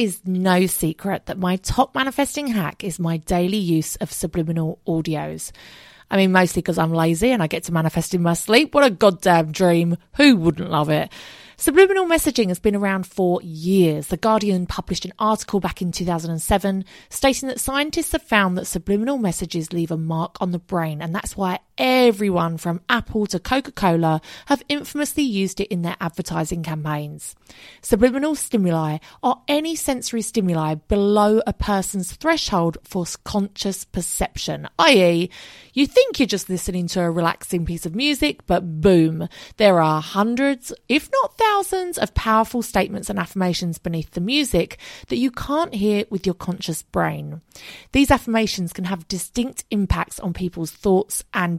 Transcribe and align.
Is 0.00 0.22
no 0.24 0.64
secret 0.64 1.26
that 1.26 1.36
my 1.36 1.56
top 1.56 1.94
manifesting 1.94 2.46
hack 2.46 2.82
is 2.82 2.98
my 2.98 3.18
daily 3.18 3.58
use 3.58 3.96
of 3.96 4.10
subliminal 4.10 4.80
audios. 4.88 5.52
I 6.10 6.16
mean, 6.16 6.32
mostly 6.32 6.62
because 6.62 6.78
I'm 6.78 6.94
lazy 6.94 7.30
and 7.30 7.42
I 7.42 7.46
get 7.46 7.64
to 7.64 7.72
manifest 7.72 8.14
in 8.14 8.22
my 8.22 8.32
sleep. 8.32 8.74
What 8.74 8.82
a 8.82 8.88
goddamn 8.88 9.52
dream. 9.52 9.98
Who 10.16 10.36
wouldn't 10.36 10.70
love 10.70 10.88
it? 10.88 11.12
Subliminal 11.58 12.06
messaging 12.06 12.48
has 12.48 12.58
been 12.58 12.74
around 12.74 13.06
for 13.06 13.42
years. 13.42 14.06
The 14.06 14.16
Guardian 14.16 14.64
published 14.64 15.04
an 15.04 15.12
article 15.18 15.60
back 15.60 15.82
in 15.82 15.92
2007 15.92 16.86
stating 17.10 17.50
that 17.50 17.60
scientists 17.60 18.12
have 18.12 18.22
found 18.22 18.56
that 18.56 18.64
subliminal 18.64 19.18
messages 19.18 19.70
leave 19.70 19.90
a 19.90 19.98
mark 19.98 20.38
on 20.40 20.52
the 20.52 20.58
brain, 20.58 21.02
and 21.02 21.14
that's 21.14 21.36
why 21.36 21.58
everyone 21.80 22.58
from 22.58 22.82
Apple 22.90 23.26
to 23.26 23.40
Coca 23.40 23.72
Cola 23.72 24.20
have 24.46 24.62
infamously 24.68 25.22
used 25.22 25.60
it 25.60 25.68
in 25.68 25.80
their 25.80 25.96
advertising 25.98 26.62
campaigns. 26.62 27.34
Subliminal 27.80 28.34
stimuli 28.34 28.98
are 29.22 29.40
any 29.48 29.74
sensory 29.74 30.20
stimuli 30.20 30.74
below 30.74 31.40
a 31.46 31.54
person's 31.54 32.12
threshold 32.12 32.76
for 32.84 33.06
conscious 33.24 33.86
perception, 33.86 34.68
i.e., 34.78 35.30
you 35.72 35.86
think 35.86 36.18
you're 36.18 36.26
just 36.26 36.50
listening 36.50 36.86
to 36.88 37.00
a 37.00 37.10
relaxing 37.10 37.64
piece 37.64 37.86
of 37.86 37.94
music, 37.94 38.46
but 38.46 38.80
boom, 38.80 39.28
there 39.56 39.80
are 39.80 40.02
hundreds, 40.02 40.72
if 40.88 41.08
not 41.10 41.38
thousands, 41.38 41.96
of 41.96 42.12
powerful 42.12 42.60
statements 42.60 43.08
and 43.08 43.18
affirmations 43.18 43.78
beneath 43.78 44.10
the 44.10 44.20
music 44.20 44.78
that 45.08 45.16
you 45.16 45.30
can't 45.30 45.74
hear 45.74 46.04
with 46.10 46.26
your 46.26 46.34
conscious 46.34 46.82
brain. 46.82 47.40
These 47.92 48.10
affirmations 48.10 48.72
can 48.72 48.84
have 48.84 49.08
distinct 49.08 49.64
impacts 49.70 50.20
on 50.20 50.34
people's 50.34 50.72
thoughts 50.72 51.24
and 51.32 51.58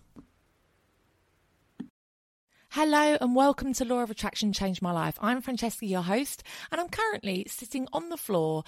Hello 2.73 3.17
and 3.19 3.35
welcome 3.35 3.73
to 3.73 3.83
Law 3.83 3.99
of 3.99 4.09
Attraction 4.09 4.53
Changed 4.53 4.81
My 4.81 4.93
Life. 4.93 5.17
I'm 5.19 5.41
Francesca, 5.41 5.85
your 5.85 6.03
host, 6.03 6.41
and 6.71 6.79
I'm 6.79 6.87
currently 6.87 7.45
sitting 7.49 7.85
on 7.91 8.07
the 8.07 8.15
floor 8.15 8.63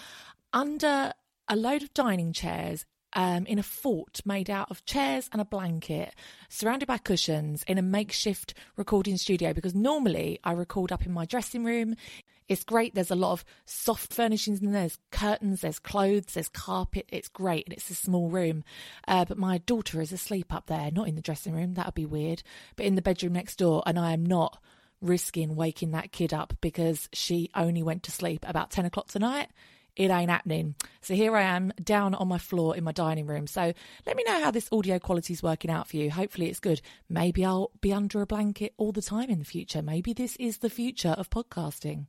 under 0.51 1.13
a 1.47 1.55
load 1.55 1.83
of 1.83 1.93
dining 1.93 2.33
chairs 2.33 2.85
um, 3.13 3.45
in 3.45 3.59
a 3.59 3.63
fort 3.63 4.19
made 4.25 4.49
out 4.49 4.69
of 4.69 4.83
chairs 4.83 5.29
and 5.31 5.39
a 5.39 5.45
blanket, 5.45 6.13
surrounded 6.49 6.85
by 6.85 6.97
cushions 6.97 7.63
in 7.65 7.77
a 7.77 7.81
makeshift 7.81 8.53
recording 8.75 9.15
studio 9.15 9.53
because 9.53 9.73
normally 9.73 10.37
I 10.43 10.51
record 10.51 10.91
up 10.91 11.05
in 11.05 11.13
my 11.13 11.23
dressing 11.23 11.63
room. 11.63 11.95
It's 12.47 12.63
great. 12.63 12.95
There's 12.95 13.11
a 13.11 13.15
lot 13.15 13.33
of 13.33 13.45
soft 13.65 14.13
furnishings 14.13 14.61
in 14.61 14.71
there. 14.71 14.81
There's 14.81 14.99
curtains, 15.11 15.61
there's 15.61 15.79
clothes, 15.79 16.33
there's 16.33 16.49
carpet. 16.49 17.07
It's 17.09 17.29
great. 17.29 17.65
And 17.65 17.73
it's 17.73 17.89
a 17.89 17.95
small 17.95 18.29
room. 18.29 18.63
Uh, 19.07 19.25
but 19.25 19.37
my 19.37 19.59
daughter 19.59 20.01
is 20.01 20.11
asleep 20.11 20.53
up 20.53 20.67
there, 20.67 20.91
not 20.91 21.07
in 21.07 21.15
the 21.15 21.21
dressing 21.21 21.53
room. 21.53 21.73
That 21.75 21.87
would 21.87 21.95
be 21.95 22.05
weird. 22.05 22.43
But 22.75 22.85
in 22.85 22.95
the 22.95 23.01
bedroom 23.01 23.33
next 23.33 23.57
door. 23.57 23.83
And 23.85 23.97
I 23.97 24.13
am 24.13 24.25
not 24.25 24.61
risking 25.01 25.55
waking 25.55 25.91
that 25.91 26.11
kid 26.11 26.33
up 26.33 26.53
because 26.61 27.09
she 27.11 27.49
only 27.55 27.83
went 27.83 28.03
to 28.03 28.11
sleep 28.11 28.45
about 28.47 28.71
10 28.71 28.85
o'clock 28.85 29.07
tonight 29.09 29.49
it 29.95 30.09
ain't 30.09 30.29
happening. 30.29 30.75
So 31.01 31.13
here 31.13 31.35
I 31.35 31.43
am 31.43 31.71
down 31.83 32.15
on 32.15 32.27
my 32.27 32.37
floor 32.37 32.75
in 32.75 32.83
my 32.83 32.91
dining 32.91 33.27
room. 33.27 33.47
So 33.47 33.73
let 34.05 34.15
me 34.15 34.23
know 34.25 34.43
how 34.43 34.51
this 34.51 34.69
audio 34.71 34.99
quality 34.99 35.33
is 35.33 35.43
working 35.43 35.69
out 35.69 35.87
for 35.87 35.97
you. 35.97 36.09
Hopefully 36.09 36.49
it's 36.49 36.59
good. 36.59 36.81
Maybe 37.09 37.45
I'll 37.45 37.71
be 37.81 37.93
under 37.93 38.21
a 38.21 38.25
blanket 38.25 38.73
all 38.77 38.91
the 38.91 39.01
time 39.01 39.29
in 39.29 39.39
the 39.39 39.45
future. 39.45 39.81
Maybe 39.81 40.13
this 40.13 40.35
is 40.37 40.59
the 40.59 40.69
future 40.69 41.09
of 41.09 41.29
podcasting. 41.29 42.07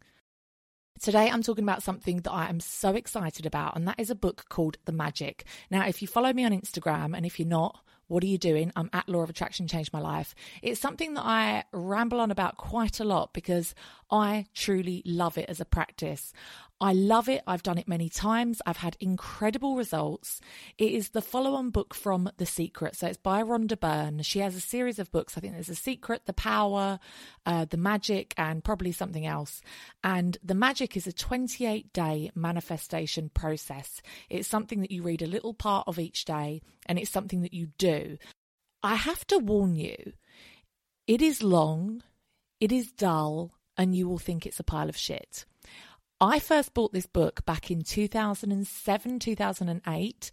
Today, 1.00 1.28
I'm 1.28 1.43
talking 1.43 1.65
about 1.65 1.82
something 1.82 2.19
that 2.19 2.31
I 2.31 2.49
am 2.49 2.60
so 2.60 2.91
excited 2.91 3.47
about, 3.47 3.77
and 3.77 3.87
that 3.88 3.99
is 3.99 4.10
a 4.10 4.15
book 4.15 4.47
called 4.49 4.78
The 4.84 4.93
Magic. 4.93 5.44
Now, 5.69 5.87
if 5.87 6.00
you 6.00 6.06
follow 6.06 6.32
me 6.32 6.44
on 6.44 6.53
Instagram, 6.53 7.16
and 7.16 7.27
if 7.27 7.38
you're 7.38 7.49
not, 7.49 7.81
what 8.06 8.22
are 8.22 8.28
you 8.28 8.38
doing? 8.38 8.71
I'm 8.77 8.91
at 8.93 9.09
Law 9.09 9.22
of 9.22 9.28
Attraction 9.28 9.66
Changed 9.66 9.93
My 9.93 9.99
Life. 9.99 10.37
It's 10.62 10.81
something 10.81 11.15
that 11.15 11.25
I 11.25 11.65
ramble 11.72 12.21
on 12.21 12.31
about 12.31 12.59
quite 12.59 13.00
a 13.00 13.04
lot 13.04 13.33
because 13.33 13.75
I 14.15 14.47
truly 14.55 15.03
love 15.05 15.37
it 15.39 15.47
as 15.49 15.61
a 15.61 15.65
practice. 15.65 16.33
I 16.81 16.93
love 16.93 17.29
it. 17.29 17.43
I've 17.49 17.65
done 17.65 17.79
it 17.79 17.89
many 17.89 18.09
times. 18.09 18.63
I've 18.65 18.77
had 18.77 18.97
incredible 19.01 19.75
results. 19.75 20.41
It 20.79 20.93
is 20.93 21.09
the 21.09 21.21
follow 21.21 21.55
on 21.55 21.71
book 21.71 21.95
from 21.95 22.31
The 22.37 22.47
Secret. 22.47 22.95
So 22.95 23.09
it's 23.09 23.17
by 23.17 23.43
Rhonda 23.43 23.79
Byrne. 23.79 24.23
She 24.23 24.39
has 24.39 24.55
a 24.55 24.61
series 24.61 25.01
of 25.01 25.11
books. 25.11 25.37
I 25.37 25.41
think 25.41 25.55
there's 25.55 25.67
The 25.67 25.75
Secret, 25.75 26.27
The 26.27 26.33
Power, 26.33 27.01
uh, 27.45 27.65
The 27.65 27.77
Magic, 27.77 28.35
and 28.37 28.63
probably 28.63 28.93
something 28.93 29.27
else. 29.27 29.61
And 30.05 30.39
The 30.45 30.55
Magic 30.55 30.97
is 30.97 31.09
a 31.09 31.13
28 31.13 31.93
day 31.93 32.31
manifestation 32.37 33.31
process. 33.31 34.01
It's 34.31 34.47
something 34.47 34.81
that 34.83 34.93
you 34.93 35.03
read 35.03 35.22
a 35.22 35.27
little 35.27 35.55
part 35.55 35.89
of 35.89 35.99
each 35.99 36.25
day, 36.25 36.63
and 36.87 37.01
it's 37.01 37.10
something 37.10 37.43
that 37.43 37.55
you 37.55 37.69
do. 37.78 38.17
I 38.81 38.95
have 38.95 39.27
to 39.28 39.39
warn 39.39 39.75
you, 39.75 40.13
it 41.09 41.21
is 41.21 41.43
long, 41.43 42.05
it 42.60 42.71
is 42.71 42.93
dull, 42.93 43.51
and 43.76 43.94
you 43.94 44.09
will 44.09 44.18
think 44.18 44.47
it's 44.47 44.60
a 44.60 44.65
pile 44.65 44.88
of 44.88 44.97
shit. 44.97 45.44
I 46.21 46.38
first 46.38 46.74
bought 46.74 46.92
this 46.92 47.06
book 47.06 47.44
back 47.44 47.71
in 47.71 47.82
2007, 47.82 49.18
2008, 49.18 50.30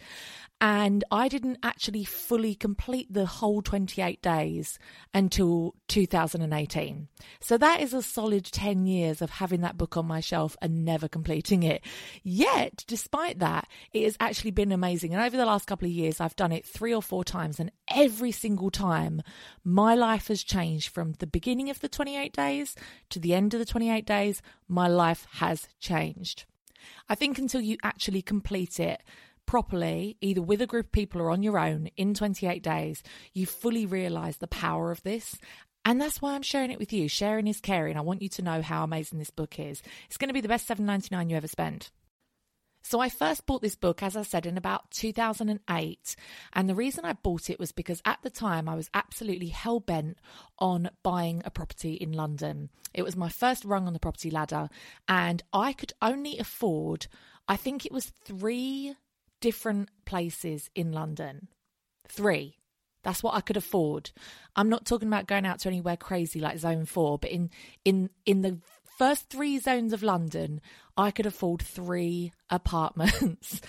And 0.63 1.03
I 1.09 1.27
didn't 1.27 1.57
actually 1.63 2.03
fully 2.03 2.53
complete 2.53 3.11
the 3.11 3.25
whole 3.25 3.63
28 3.63 4.21
days 4.21 4.77
until 5.11 5.73
2018. 5.87 7.07
So 7.39 7.57
that 7.57 7.81
is 7.81 7.95
a 7.95 8.03
solid 8.03 8.45
10 8.45 8.85
years 8.85 9.23
of 9.23 9.31
having 9.31 9.61
that 9.61 9.75
book 9.75 9.97
on 9.97 10.05
my 10.05 10.19
shelf 10.19 10.55
and 10.61 10.85
never 10.85 11.07
completing 11.07 11.63
it. 11.63 11.83
Yet, 12.21 12.83
despite 12.85 13.39
that, 13.39 13.67
it 13.91 14.03
has 14.03 14.15
actually 14.19 14.51
been 14.51 14.71
amazing. 14.71 15.15
And 15.15 15.23
over 15.23 15.35
the 15.35 15.47
last 15.47 15.65
couple 15.65 15.87
of 15.87 15.91
years, 15.93 16.21
I've 16.21 16.35
done 16.35 16.51
it 16.51 16.63
three 16.63 16.93
or 16.93 17.01
four 17.01 17.23
times. 17.23 17.59
And 17.59 17.71
every 17.89 18.31
single 18.31 18.69
time, 18.69 19.23
my 19.63 19.95
life 19.95 20.27
has 20.27 20.43
changed 20.43 20.89
from 20.89 21.13
the 21.13 21.27
beginning 21.27 21.71
of 21.71 21.79
the 21.79 21.89
28 21.89 22.33
days 22.33 22.75
to 23.09 23.19
the 23.19 23.33
end 23.33 23.55
of 23.55 23.59
the 23.59 23.65
28 23.65 24.05
days. 24.05 24.43
My 24.67 24.87
life 24.87 25.25
has 25.31 25.67
changed. 25.79 26.45
I 27.09 27.15
think 27.15 27.37
until 27.37 27.61
you 27.61 27.77
actually 27.83 28.21
complete 28.21 28.79
it, 28.79 29.01
properly, 29.45 30.17
either 30.21 30.41
with 30.41 30.61
a 30.61 30.67
group 30.67 30.87
of 30.87 30.91
people 30.91 31.21
or 31.21 31.31
on 31.31 31.43
your 31.43 31.59
own 31.59 31.87
in 31.97 32.13
28 32.13 32.63
days, 32.63 33.03
you 33.33 33.45
fully 33.45 33.85
realize 33.85 34.37
the 34.37 34.47
power 34.47 34.91
of 34.91 35.03
this. 35.03 35.37
And 35.83 35.99
that's 35.99 36.21
why 36.21 36.35
I'm 36.35 36.43
sharing 36.43 36.71
it 36.71 36.79
with 36.79 36.93
you. 36.93 37.07
Sharing 37.07 37.47
is 37.47 37.59
caring. 37.59 37.97
I 37.97 38.01
want 38.01 38.21
you 38.21 38.29
to 38.29 38.41
know 38.41 38.61
how 38.61 38.83
amazing 38.83 39.19
this 39.19 39.31
book 39.31 39.59
is. 39.59 39.81
It's 40.07 40.17
going 40.17 40.29
to 40.29 40.33
be 40.33 40.41
the 40.41 40.47
best 40.47 40.67
7.99 40.67 41.29
you 41.29 41.37
ever 41.37 41.47
spend. 41.47 41.89
So 42.83 42.99
I 42.99 43.09
first 43.09 43.45
bought 43.45 43.61
this 43.61 43.75
book, 43.75 44.01
as 44.01 44.17
I 44.17 44.23
said, 44.23 44.45
in 44.45 44.57
about 44.57 44.89
2008. 44.91 46.15
And 46.53 46.69
the 46.69 46.75
reason 46.75 47.05
I 47.05 47.13
bought 47.13 47.49
it 47.49 47.59
was 47.59 47.71
because 47.71 48.01
at 48.05 48.19
the 48.23 48.29
time 48.29 48.67
I 48.67 48.75
was 48.75 48.89
absolutely 48.93 49.47
hell 49.47 49.79
bent 49.79 50.17
on 50.57 50.89
buying 51.03 51.41
a 51.45 51.51
property 51.51 51.93
in 51.93 52.11
London. 52.11 52.69
It 52.93 53.03
was 53.03 53.15
my 53.15 53.29
first 53.29 53.65
rung 53.65 53.87
on 53.87 53.93
the 53.93 53.99
property 53.99 54.31
ladder, 54.31 54.69
and 55.07 55.43
I 55.53 55.73
could 55.73 55.93
only 56.01 56.39
afford, 56.39 57.07
I 57.47 57.55
think 57.55 57.85
it 57.85 57.91
was 57.91 58.11
three 58.25 58.95
different 59.41 59.89
places 60.05 60.69
in 60.73 60.91
London. 60.91 61.49
Three. 62.07 62.57
That's 63.03 63.23
what 63.23 63.33
I 63.33 63.41
could 63.41 63.57
afford. 63.57 64.11
I'm 64.55 64.69
not 64.69 64.85
talking 64.85 65.07
about 65.07 65.27
going 65.27 65.45
out 65.45 65.59
to 65.59 65.69
anywhere 65.69 65.97
crazy 65.97 66.39
like 66.39 66.59
Zone 66.59 66.85
4, 66.85 67.17
but 67.17 67.31
in 67.31 67.49
in 67.83 68.09
in 68.25 68.41
the 68.41 68.59
first 68.97 69.29
3 69.29 69.57
zones 69.59 69.93
of 69.93 70.03
London, 70.03 70.61
I 70.95 71.09
could 71.09 71.25
afford 71.25 71.61
3 71.61 72.31
apartments. 72.49 73.61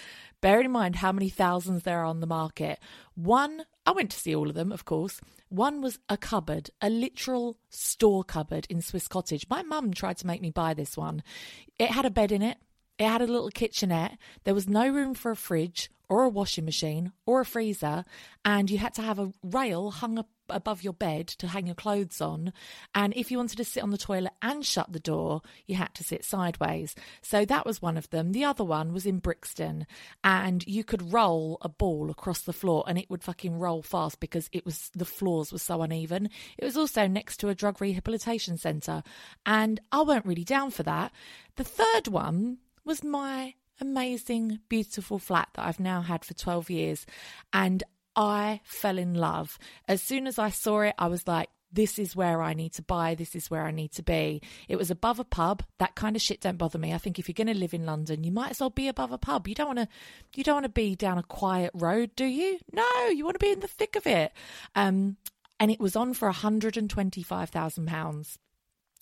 Bearing 0.42 0.66
in 0.66 0.72
mind 0.72 0.96
how 0.96 1.12
many 1.12 1.28
thousands 1.28 1.84
there 1.84 2.00
are 2.00 2.04
on 2.04 2.20
the 2.20 2.26
market. 2.26 2.80
One, 3.14 3.62
I 3.86 3.92
went 3.92 4.10
to 4.10 4.18
see 4.18 4.34
all 4.34 4.48
of 4.48 4.56
them, 4.56 4.72
of 4.72 4.84
course. 4.84 5.20
One 5.48 5.80
was 5.80 6.00
a 6.08 6.16
cupboard, 6.16 6.70
a 6.80 6.90
literal 6.90 7.56
store 7.70 8.24
cupboard 8.24 8.66
in 8.68 8.82
Swiss 8.82 9.06
Cottage. 9.06 9.46
My 9.48 9.62
mum 9.62 9.94
tried 9.94 10.18
to 10.18 10.26
make 10.26 10.42
me 10.42 10.50
buy 10.50 10.74
this 10.74 10.96
one. 10.96 11.22
It 11.78 11.90
had 11.90 12.04
a 12.04 12.10
bed 12.10 12.32
in 12.32 12.42
it, 12.42 12.58
it 13.02 13.08
had 13.08 13.22
a 13.22 13.26
little 13.26 13.50
kitchenette. 13.50 14.16
There 14.44 14.54
was 14.54 14.68
no 14.68 14.88
room 14.88 15.14
for 15.14 15.30
a 15.30 15.36
fridge 15.36 15.90
or 16.08 16.24
a 16.24 16.28
washing 16.28 16.64
machine 16.64 17.12
or 17.26 17.40
a 17.40 17.46
freezer, 17.46 18.04
and 18.44 18.70
you 18.70 18.78
had 18.78 18.94
to 18.94 19.02
have 19.02 19.18
a 19.18 19.32
rail 19.42 19.90
hung 19.90 20.18
up 20.18 20.28
above 20.48 20.82
your 20.82 20.92
bed 20.92 21.26
to 21.26 21.48
hang 21.48 21.66
your 21.66 21.74
clothes 21.74 22.20
on. 22.20 22.52
And 22.94 23.14
if 23.16 23.30
you 23.30 23.38
wanted 23.38 23.56
to 23.56 23.64
sit 23.64 23.82
on 23.82 23.90
the 23.90 23.98
toilet 23.98 24.34
and 24.42 24.64
shut 24.64 24.92
the 24.92 25.00
door, 25.00 25.40
you 25.66 25.76
had 25.76 25.94
to 25.94 26.04
sit 26.04 26.24
sideways. 26.24 26.94
So 27.22 27.44
that 27.46 27.64
was 27.64 27.80
one 27.80 27.96
of 27.96 28.10
them. 28.10 28.32
The 28.32 28.44
other 28.44 28.62
one 28.62 28.92
was 28.92 29.06
in 29.06 29.18
Brixton, 29.18 29.86
and 30.22 30.66
you 30.66 30.84
could 30.84 31.12
roll 31.12 31.58
a 31.62 31.68
ball 31.68 32.10
across 32.10 32.42
the 32.42 32.52
floor 32.52 32.84
and 32.86 32.98
it 32.98 33.08
would 33.08 33.24
fucking 33.24 33.58
roll 33.58 33.82
fast 33.82 34.20
because 34.20 34.50
it 34.52 34.66
was 34.66 34.90
the 34.94 35.04
floors 35.04 35.50
were 35.50 35.58
so 35.58 35.82
uneven. 35.82 36.28
It 36.58 36.64
was 36.64 36.76
also 36.76 37.06
next 37.06 37.38
to 37.38 37.48
a 37.48 37.54
drug 37.54 37.80
rehabilitation 37.80 38.58
centre, 38.58 39.02
and 39.46 39.80
I 39.90 40.02
weren't 40.02 40.26
really 40.26 40.44
down 40.44 40.70
for 40.70 40.82
that. 40.82 41.10
The 41.56 41.64
third 41.64 42.08
one 42.08 42.58
was 42.84 43.04
my 43.04 43.54
amazing, 43.80 44.60
beautiful 44.68 45.18
flat 45.18 45.48
that 45.54 45.66
I've 45.66 45.80
now 45.80 46.02
had 46.02 46.24
for 46.24 46.34
12 46.34 46.70
years. 46.70 47.06
And 47.52 47.82
I 48.14 48.60
fell 48.64 48.98
in 48.98 49.14
love. 49.14 49.58
As 49.88 50.02
soon 50.02 50.26
as 50.26 50.38
I 50.38 50.50
saw 50.50 50.82
it, 50.82 50.94
I 50.98 51.08
was 51.08 51.26
like, 51.26 51.48
this 51.72 51.98
is 51.98 52.14
where 52.14 52.42
I 52.42 52.52
need 52.52 52.74
to 52.74 52.82
buy, 52.82 53.14
this 53.14 53.34
is 53.34 53.50
where 53.50 53.64
I 53.64 53.70
need 53.70 53.92
to 53.92 54.02
be. 54.02 54.42
It 54.68 54.76
was 54.76 54.90
above 54.90 55.18
a 55.18 55.24
pub. 55.24 55.62
That 55.78 55.94
kind 55.94 56.14
of 56.14 56.22
shit 56.22 56.42
don't 56.42 56.58
bother 56.58 56.78
me. 56.78 56.92
I 56.92 56.98
think 56.98 57.18
if 57.18 57.28
you're 57.28 57.34
going 57.34 57.46
to 57.46 57.58
live 57.58 57.72
in 57.72 57.86
London, 57.86 58.24
you 58.24 58.30
might 58.30 58.50
as 58.50 58.60
well 58.60 58.70
be 58.70 58.88
above 58.88 59.10
a 59.10 59.18
pub. 59.18 59.48
You 59.48 59.54
don't 59.54 59.74
want 59.74 59.78
to 59.78 59.88
you 60.36 60.44
don't 60.44 60.56
want 60.56 60.64
to 60.64 60.68
be 60.68 60.94
down 60.94 61.16
a 61.16 61.22
quiet 61.22 61.70
road, 61.72 62.10
do 62.14 62.26
you? 62.26 62.58
No, 62.72 63.06
you 63.08 63.24
want 63.24 63.40
to 63.40 63.44
be 63.44 63.52
in 63.52 63.60
the 63.60 63.68
thick 63.68 63.96
of 63.96 64.06
it. 64.06 64.32
Um 64.74 65.16
and 65.58 65.70
it 65.70 65.80
was 65.80 65.96
on 65.96 66.12
for 66.12 66.26
125,000 66.26 67.86
pounds. 67.86 68.38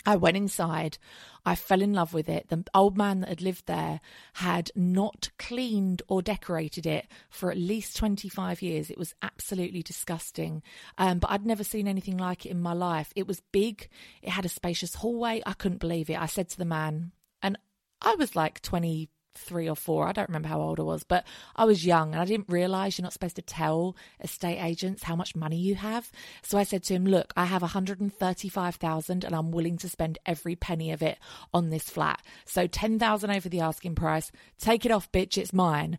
I 0.07 0.17
went 0.17 0.37
inside. 0.37 0.99
I 1.45 1.55
fell 1.55 1.83
in 1.83 1.93
love 1.93 2.15
with 2.15 2.29
it. 2.29 2.49
The 2.49 2.65
old 2.75 2.97
man 2.97 3.21
that 3.21 3.29
had 3.29 3.43
lived 3.43 3.67
there 3.67 4.01
had 4.35 4.71
not 4.75 5.31
cleaned 5.39 6.03
or 6.09 6.23
decorated 6.23 6.87
it 6.87 7.07
for 7.29 7.51
at 7.51 7.59
least 7.59 7.97
25 7.97 8.63
years. 8.63 8.91
It 8.91 8.99
was 8.99 9.15
absolutely 9.23 9.83
disgusting. 9.83 10.63
Um, 10.99 11.19
but 11.19 11.31
I'd 11.31 11.47
never 11.47 11.65
seen 11.65 11.89
anything 11.89 12.17
like 12.17 12.47
it 12.47 12.51
in 12.51 12.61
my 12.61 12.73
life. 12.73 13.13
It 13.17 13.27
was 13.27 13.43
big, 13.53 13.89
it 14.23 14.31
had 14.31 14.45
a 14.45 14.51
spacious 14.51 14.95
hallway. 14.97 15.43
I 15.45 15.53
couldn't 15.53 15.81
believe 15.81 16.11
it. 16.11 16.21
I 16.21 16.27
said 16.27 16.49
to 16.51 16.59
the 16.59 16.65
man, 16.65 17.13
and 17.43 17.59
I 18.01 18.15
was 18.15 18.37
like 18.37 18.63
20 18.63 19.09
three 19.35 19.69
or 19.69 19.77
four. 19.77 20.07
I 20.07 20.13
don't 20.13 20.29
remember 20.29 20.49
how 20.49 20.61
old 20.61 20.81
I 20.81 20.83
was, 20.83 21.05
but 21.05 21.27
I 21.57 21.65
was 21.65 21.87
young 21.87 22.13
and 22.13 22.21
I 22.21 22.25
didn't 22.25 22.49
realize 22.49 22.99
you're 22.99 23.05
not 23.05 23.13
supposed 23.13 23.37
to 23.37 23.43
tell 23.43 23.97
estate 24.21 24.59
agents 24.59 25.05
how 25.05 25.17
much 25.17 25.37
money 25.37 25.57
you 25.57 25.75
have. 25.77 26.11
So 26.43 26.59
I 26.59 26.65
said 26.65 26.83
to 26.85 26.95
him, 26.95 27.07
"Look, 27.07 27.33
I 27.37 27.45
have 27.45 27.63
135,000 27.63 29.25
and 29.25 29.35
I'm 29.35 29.51
willing 29.51 29.79
to 29.79 29.89
spend 29.89 30.19
every 30.27 30.57
penny 30.57 30.91
of 30.91 31.03
it 31.03 31.19
on 31.53 31.71
this 31.71 31.89
flat. 31.91 32.23
So 32.45 32.67
10,000 32.67 33.31
over 33.31 33.49
the 33.49 33.61
asking 33.61 33.95
price. 33.95 34.33
Take 34.59 34.85
it 34.85 34.93
off, 34.93 35.11
bitch, 35.13 35.39
it's 35.39 35.53
mine." 35.53 35.99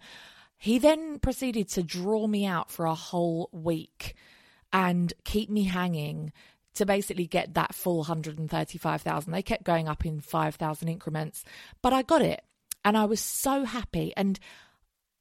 He 0.57 0.77
then 0.77 1.17
proceeded 1.17 1.69
to 1.69 1.81
draw 1.81 2.27
me 2.27 2.45
out 2.45 2.69
for 2.69 2.85
a 2.85 2.93
whole 2.93 3.49
week 3.51 4.15
and 4.71 5.11
keep 5.23 5.49
me 5.49 5.63
hanging 5.63 6.31
to 6.75 6.85
basically 6.85 7.25
get 7.25 7.55
that 7.55 7.73
full 7.73 7.97
135,000. 7.97 9.31
They 9.31 9.41
kept 9.41 9.63
going 9.63 9.87
up 9.87 10.05
in 10.05 10.21
5,000 10.21 10.87
increments, 10.87 11.43
but 11.81 11.93
I 11.93 12.03
got 12.03 12.21
it. 12.21 12.43
And 12.83 12.97
I 12.97 13.05
was 13.05 13.19
so 13.19 13.63
happy. 13.63 14.13
And 14.17 14.39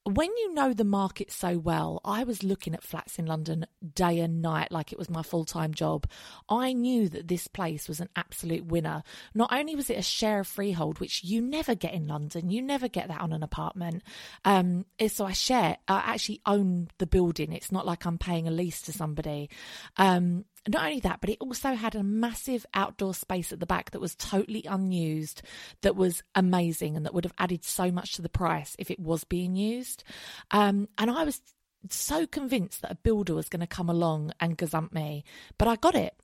when 0.05 0.31
you 0.39 0.55
know 0.55 0.73
the 0.73 0.85
market 0.85 1.31
so 1.31 1.59
well, 1.59 2.01
I 2.05 2.25
was 2.25 2.43
looking 2.43 2.75
at 2.75 2.83
flats 2.83 3.19
in 3.19 3.27
London 3.27 3.67
day 3.95 4.21
and 4.21 4.41
night 4.41 4.73
like 4.73 4.93
it 4.93 4.99
was 4.99 5.11
my 5.11 5.23
full 5.23 5.45
time 5.45 5.75
job. 5.75 6.07
I 6.49 6.73
knew 6.73 7.09
that 7.11 7.29
this 7.29 7.47
place 7.47 7.87
was 7.87 8.01
an 8.01 8.09
absolute 8.17 8.65
winner. 8.65 9.03
Not 9.35 9.53
only 9.53 9.77
was 9.77 9.91
it 9.91 9.99
a 9.99 10.03
share 10.03 10.41
of 10.41 10.47
freehold, 10.47 11.01
which 11.01 11.23
you 11.23 11.43
never 11.43 11.75
get 11.75 11.93
in 11.93 12.07
London, 12.07 12.49
you 12.49 12.63
never 12.63 12.89
get 12.89 13.09
that 13.09 13.21
on 13.21 13.33
an 13.33 13.43
apartment. 13.43 14.03
Um, 14.45 14.87
so 15.09 15.27
I 15.27 15.33
share, 15.33 15.77
I 15.87 15.99
actually 15.99 16.41
own 16.47 16.89
the 16.97 17.07
building. 17.07 17.53
It's 17.53 17.73
not 17.73 17.87
like 17.87 18.07
I'm 18.07 18.19
paying 18.19 18.49
a 18.49 18.53
lease 18.53 18.81
to 18.83 18.93
somebody. 18.93 19.51
Um, 19.99 20.47
not 20.69 20.85
only 20.85 21.01
that, 21.01 21.21
but 21.21 21.31
it 21.31 21.39
also 21.41 21.75
had 21.75 21.95
a 21.95 22.03
massive 22.03 22.67
outdoor 22.75 23.15
space 23.15 23.53
at 23.53 23.61
the 23.61 23.67
back 23.67 23.93
that 23.93 24.01
was 24.01 24.15
totally 24.15 24.65
unused, 24.69 25.43
that 25.83 25.97
was 25.97 26.23
amazing, 26.35 26.97
and 26.97 27.07
that 27.07 27.15
would 27.15 27.25
have 27.25 27.35
added 27.39 27.65
so 27.65 27.91
much 27.91 28.13
to 28.13 28.23
the 28.23 28.29
price 28.29 28.77
if 28.79 28.91
it 28.91 29.01
was 29.01 29.25
being 29.25 29.57
used. 29.57 30.05
Um, 30.51 30.89
and 30.99 31.11
I 31.11 31.25
was 31.25 31.41
so 31.89 32.27
convinced 32.27 32.83
that 32.83 32.93
a 32.93 32.97
builder 32.97 33.35
was 33.35 33.49
going 33.49 33.61
to 33.61 33.67
come 33.67 33.89
along 33.89 34.33
and 34.39 34.59
gazump 34.59 34.93
me, 34.93 35.25
but 35.57 35.67
I 35.67 35.77
got 35.77 35.95
it. 35.95 36.15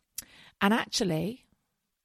And 0.61 0.75
actually, 0.75 1.47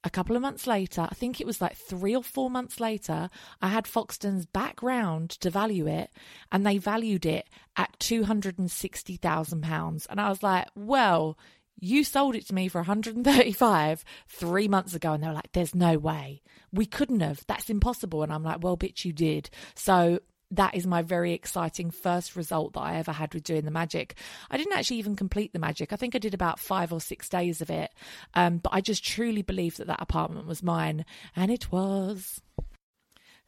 a 0.04 0.10
couple 0.10 0.34
of 0.34 0.42
months 0.42 0.66
later, 0.66 1.02
I 1.02 1.14
think 1.14 1.40
it 1.40 1.46
was 1.46 1.60
like 1.60 1.76
three 1.76 2.16
or 2.16 2.24
four 2.24 2.50
months 2.50 2.80
later, 2.80 3.30
I 3.60 3.68
had 3.68 3.84
Foxtons 3.84 4.46
back 4.52 4.82
round 4.82 5.30
to 5.30 5.50
value 5.50 5.86
it, 5.86 6.10
and 6.50 6.66
they 6.66 6.78
valued 6.78 7.24
it 7.26 7.48
at 7.76 7.96
£260,000. 8.00 10.06
And 10.10 10.20
I 10.20 10.28
was 10.28 10.42
like, 10.42 10.66
well, 10.74 11.38
you 11.80 12.04
sold 12.04 12.36
it 12.36 12.46
to 12.46 12.54
me 12.54 12.68
for 12.68 12.78
135 12.78 14.04
three 14.28 14.68
months 14.68 14.94
ago. 14.94 15.12
And 15.12 15.22
they 15.22 15.28
were 15.28 15.34
like, 15.34 15.52
there's 15.52 15.74
no 15.74 15.98
way. 15.98 16.42
We 16.72 16.86
couldn't 16.86 17.20
have. 17.20 17.44
That's 17.46 17.70
impossible. 17.70 18.22
And 18.22 18.32
I'm 18.32 18.44
like, 18.44 18.62
well, 18.62 18.76
bitch, 18.76 19.04
you 19.04 19.12
did. 19.12 19.50
So 19.74 20.20
that 20.52 20.74
is 20.74 20.86
my 20.86 21.02
very 21.02 21.32
exciting 21.32 21.90
first 21.90 22.36
result 22.36 22.74
that 22.74 22.80
I 22.80 22.96
ever 22.96 23.10
had 23.10 23.32
with 23.34 23.42
doing 23.42 23.64
the 23.64 23.70
magic. 23.70 24.16
I 24.50 24.58
didn't 24.58 24.74
actually 24.76 24.98
even 24.98 25.16
complete 25.16 25.52
the 25.52 25.58
magic. 25.58 25.92
I 25.92 25.96
think 25.96 26.14
I 26.14 26.18
did 26.18 26.34
about 26.34 26.60
five 26.60 26.92
or 26.92 27.00
six 27.00 27.28
days 27.28 27.62
of 27.62 27.70
it. 27.70 27.90
Um, 28.34 28.58
but 28.58 28.72
I 28.72 28.80
just 28.80 29.02
truly 29.02 29.42
believed 29.42 29.78
that 29.78 29.86
that 29.86 30.02
apartment 30.02 30.46
was 30.46 30.62
mine. 30.62 31.04
And 31.34 31.50
it 31.50 31.72
was. 31.72 32.40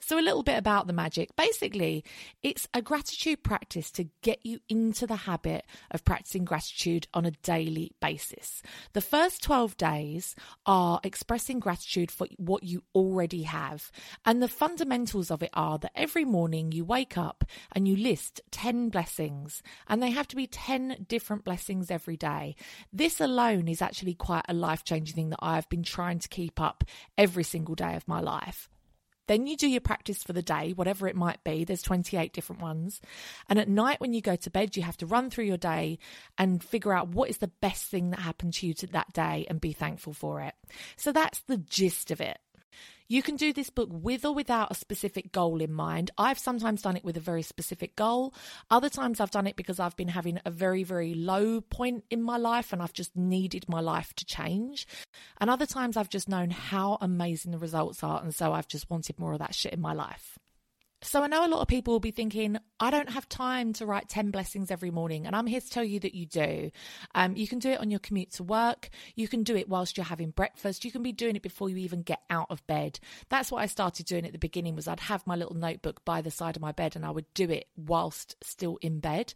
So, 0.06 0.18
a 0.18 0.20
little 0.20 0.42
bit 0.42 0.58
about 0.58 0.86
the 0.86 0.92
magic. 0.92 1.34
Basically, 1.34 2.04
it's 2.42 2.68
a 2.74 2.82
gratitude 2.82 3.42
practice 3.42 3.90
to 3.92 4.04
get 4.20 4.44
you 4.44 4.60
into 4.68 5.06
the 5.06 5.16
habit 5.16 5.64
of 5.90 6.04
practicing 6.04 6.44
gratitude 6.44 7.08
on 7.14 7.24
a 7.24 7.30
daily 7.30 7.92
basis. 8.02 8.60
The 8.92 9.00
first 9.00 9.42
12 9.42 9.78
days 9.78 10.36
are 10.66 11.00
expressing 11.04 11.58
gratitude 11.58 12.10
for 12.10 12.26
what 12.36 12.64
you 12.64 12.82
already 12.94 13.44
have. 13.44 13.90
And 14.26 14.42
the 14.42 14.48
fundamentals 14.48 15.30
of 15.30 15.42
it 15.42 15.48
are 15.54 15.78
that 15.78 15.92
every 15.94 16.26
morning 16.26 16.70
you 16.70 16.84
wake 16.84 17.16
up 17.16 17.42
and 17.72 17.88
you 17.88 17.96
list 17.96 18.42
10 18.50 18.90
blessings, 18.90 19.62
and 19.88 20.02
they 20.02 20.10
have 20.10 20.28
to 20.28 20.36
be 20.36 20.46
10 20.46 21.06
different 21.08 21.44
blessings 21.44 21.90
every 21.90 22.18
day. 22.18 22.56
This 22.92 23.22
alone 23.22 23.68
is 23.68 23.80
actually 23.80 24.12
quite 24.12 24.44
a 24.50 24.52
life 24.52 24.84
changing 24.84 25.14
thing 25.14 25.30
that 25.30 25.38
I've 25.40 25.70
been 25.70 25.82
trying 25.82 26.18
to 26.18 26.28
keep 26.28 26.60
up 26.60 26.84
every 27.16 27.44
single 27.44 27.74
day 27.74 27.94
of 27.96 28.06
my 28.06 28.20
life. 28.20 28.68
Then 29.26 29.46
you 29.46 29.56
do 29.56 29.68
your 29.68 29.80
practice 29.80 30.22
for 30.22 30.32
the 30.32 30.42
day, 30.42 30.72
whatever 30.72 31.08
it 31.08 31.16
might 31.16 31.42
be. 31.44 31.64
There's 31.64 31.82
28 31.82 32.32
different 32.32 32.62
ones. 32.62 33.00
And 33.48 33.58
at 33.58 33.68
night, 33.68 34.00
when 34.00 34.12
you 34.12 34.20
go 34.20 34.36
to 34.36 34.50
bed, 34.50 34.76
you 34.76 34.82
have 34.82 34.96
to 34.98 35.06
run 35.06 35.30
through 35.30 35.44
your 35.44 35.56
day 35.56 35.98
and 36.38 36.62
figure 36.62 36.92
out 36.92 37.08
what 37.08 37.30
is 37.30 37.38
the 37.38 37.50
best 37.60 37.86
thing 37.86 38.10
that 38.10 38.20
happened 38.20 38.54
to 38.54 38.66
you 38.66 38.74
that 38.92 39.12
day 39.12 39.46
and 39.48 39.60
be 39.60 39.72
thankful 39.72 40.12
for 40.12 40.40
it. 40.40 40.54
So 40.96 41.12
that's 41.12 41.40
the 41.40 41.58
gist 41.58 42.10
of 42.10 42.20
it. 42.20 42.38
You 43.08 43.22
can 43.22 43.36
do 43.36 43.52
this 43.52 43.70
book 43.70 43.88
with 43.90 44.24
or 44.24 44.34
without 44.34 44.70
a 44.70 44.74
specific 44.74 45.30
goal 45.30 45.60
in 45.60 45.72
mind. 45.72 46.10
I've 46.16 46.38
sometimes 46.38 46.82
done 46.82 46.96
it 46.96 47.04
with 47.04 47.16
a 47.16 47.20
very 47.20 47.42
specific 47.42 47.96
goal. 47.96 48.34
Other 48.70 48.88
times 48.88 49.20
I've 49.20 49.30
done 49.30 49.46
it 49.46 49.56
because 49.56 49.78
I've 49.78 49.96
been 49.96 50.08
having 50.08 50.40
a 50.44 50.50
very, 50.50 50.84
very 50.84 51.14
low 51.14 51.60
point 51.60 52.04
in 52.10 52.22
my 52.22 52.38
life 52.38 52.72
and 52.72 52.82
I've 52.82 52.94
just 52.94 53.14
needed 53.14 53.66
my 53.68 53.80
life 53.80 54.14
to 54.14 54.24
change. 54.24 54.86
And 55.40 55.50
other 55.50 55.66
times 55.66 55.96
I've 55.96 56.08
just 56.08 56.28
known 56.28 56.50
how 56.50 56.98
amazing 57.00 57.52
the 57.52 57.58
results 57.58 58.02
are. 58.02 58.22
And 58.22 58.34
so 58.34 58.52
I've 58.52 58.68
just 58.68 58.88
wanted 58.88 59.18
more 59.18 59.34
of 59.34 59.38
that 59.40 59.54
shit 59.54 59.74
in 59.74 59.80
my 59.80 59.92
life. 59.92 60.38
So 61.04 61.22
I 61.22 61.26
know 61.26 61.44
a 61.44 61.48
lot 61.48 61.60
of 61.60 61.68
people 61.68 61.92
will 61.92 62.00
be 62.00 62.10
thinking, 62.10 62.56
I 62.80 62.90
don't 62.90 63.10
have 63.10 63.28
time 63.28 63.74
to 63.74 63.84
write 63.84 64.08
10 64.08 64.30
blessings 64.30 64.70
every 64.70 64.90
morning. 64.90 65.26
And 65.26 65.36
I'm 65.36 65.46
here 65.46 65.60
to 65.60 65.70
tell 65.70 65.84
you 65.84 66.00
that 66.00 66.14
you 66.14 66.24
do. 66.24 66.70
Um, 67.14 67.36
you 67.36 67.46
can 67.46 67.58
do 67.58 67.68
it 67.70 67.80
on 67.80 67.90
your 67.90 68.00
commute 68.00 68.32
to 68.32 68.42
work. 68.42 68.88
You 69.14 69.28
can 69.28 69.42
do 69.42 69.54
it 69.54 69.68
whilst 69.68 69.98
you're 69.98 70.04
having 70.04 70.30
breakfast. 70.30 70.82
You 70.82 70.90
can 70.90 71.02
be 71.02 71.12
doing 71.12 71.36
it 71.36 71.42
before 71.42 71.68
you 71.68 71.76
even 71.76 72.00
get 72.00 72.22
out 72.30 72.46
of 72.48 72.66
bed. 72.66 72.98
That's 73.28 73.52
what 73.52 73.60
I 73.60 73.66
started 73.66 74.06
doing 74.06 74.24
at 74.24 74.32
the 74.32 74.38
beginning 74.38 74.76
was 74.76 74.88
I'd 74.88 74.98
have 75.00 75.26
my 75.26 75.36
little 75.36 75.54
notebook 75.54 76.06
by 76.06 76.22
the 76.22 76.30
side 76.30 76.56
of 76.56 76.62
my 76.62 76.72
bed 76.72 76.96
and 76.96 77.04
I 77.04 77.10
would 77.10 77.32
do 77.34 77.50
it 77.50 77.66
whilst 77.76 78.36
still 78.42 78.78
in 78.80 79.00
bed. 79.00 79.34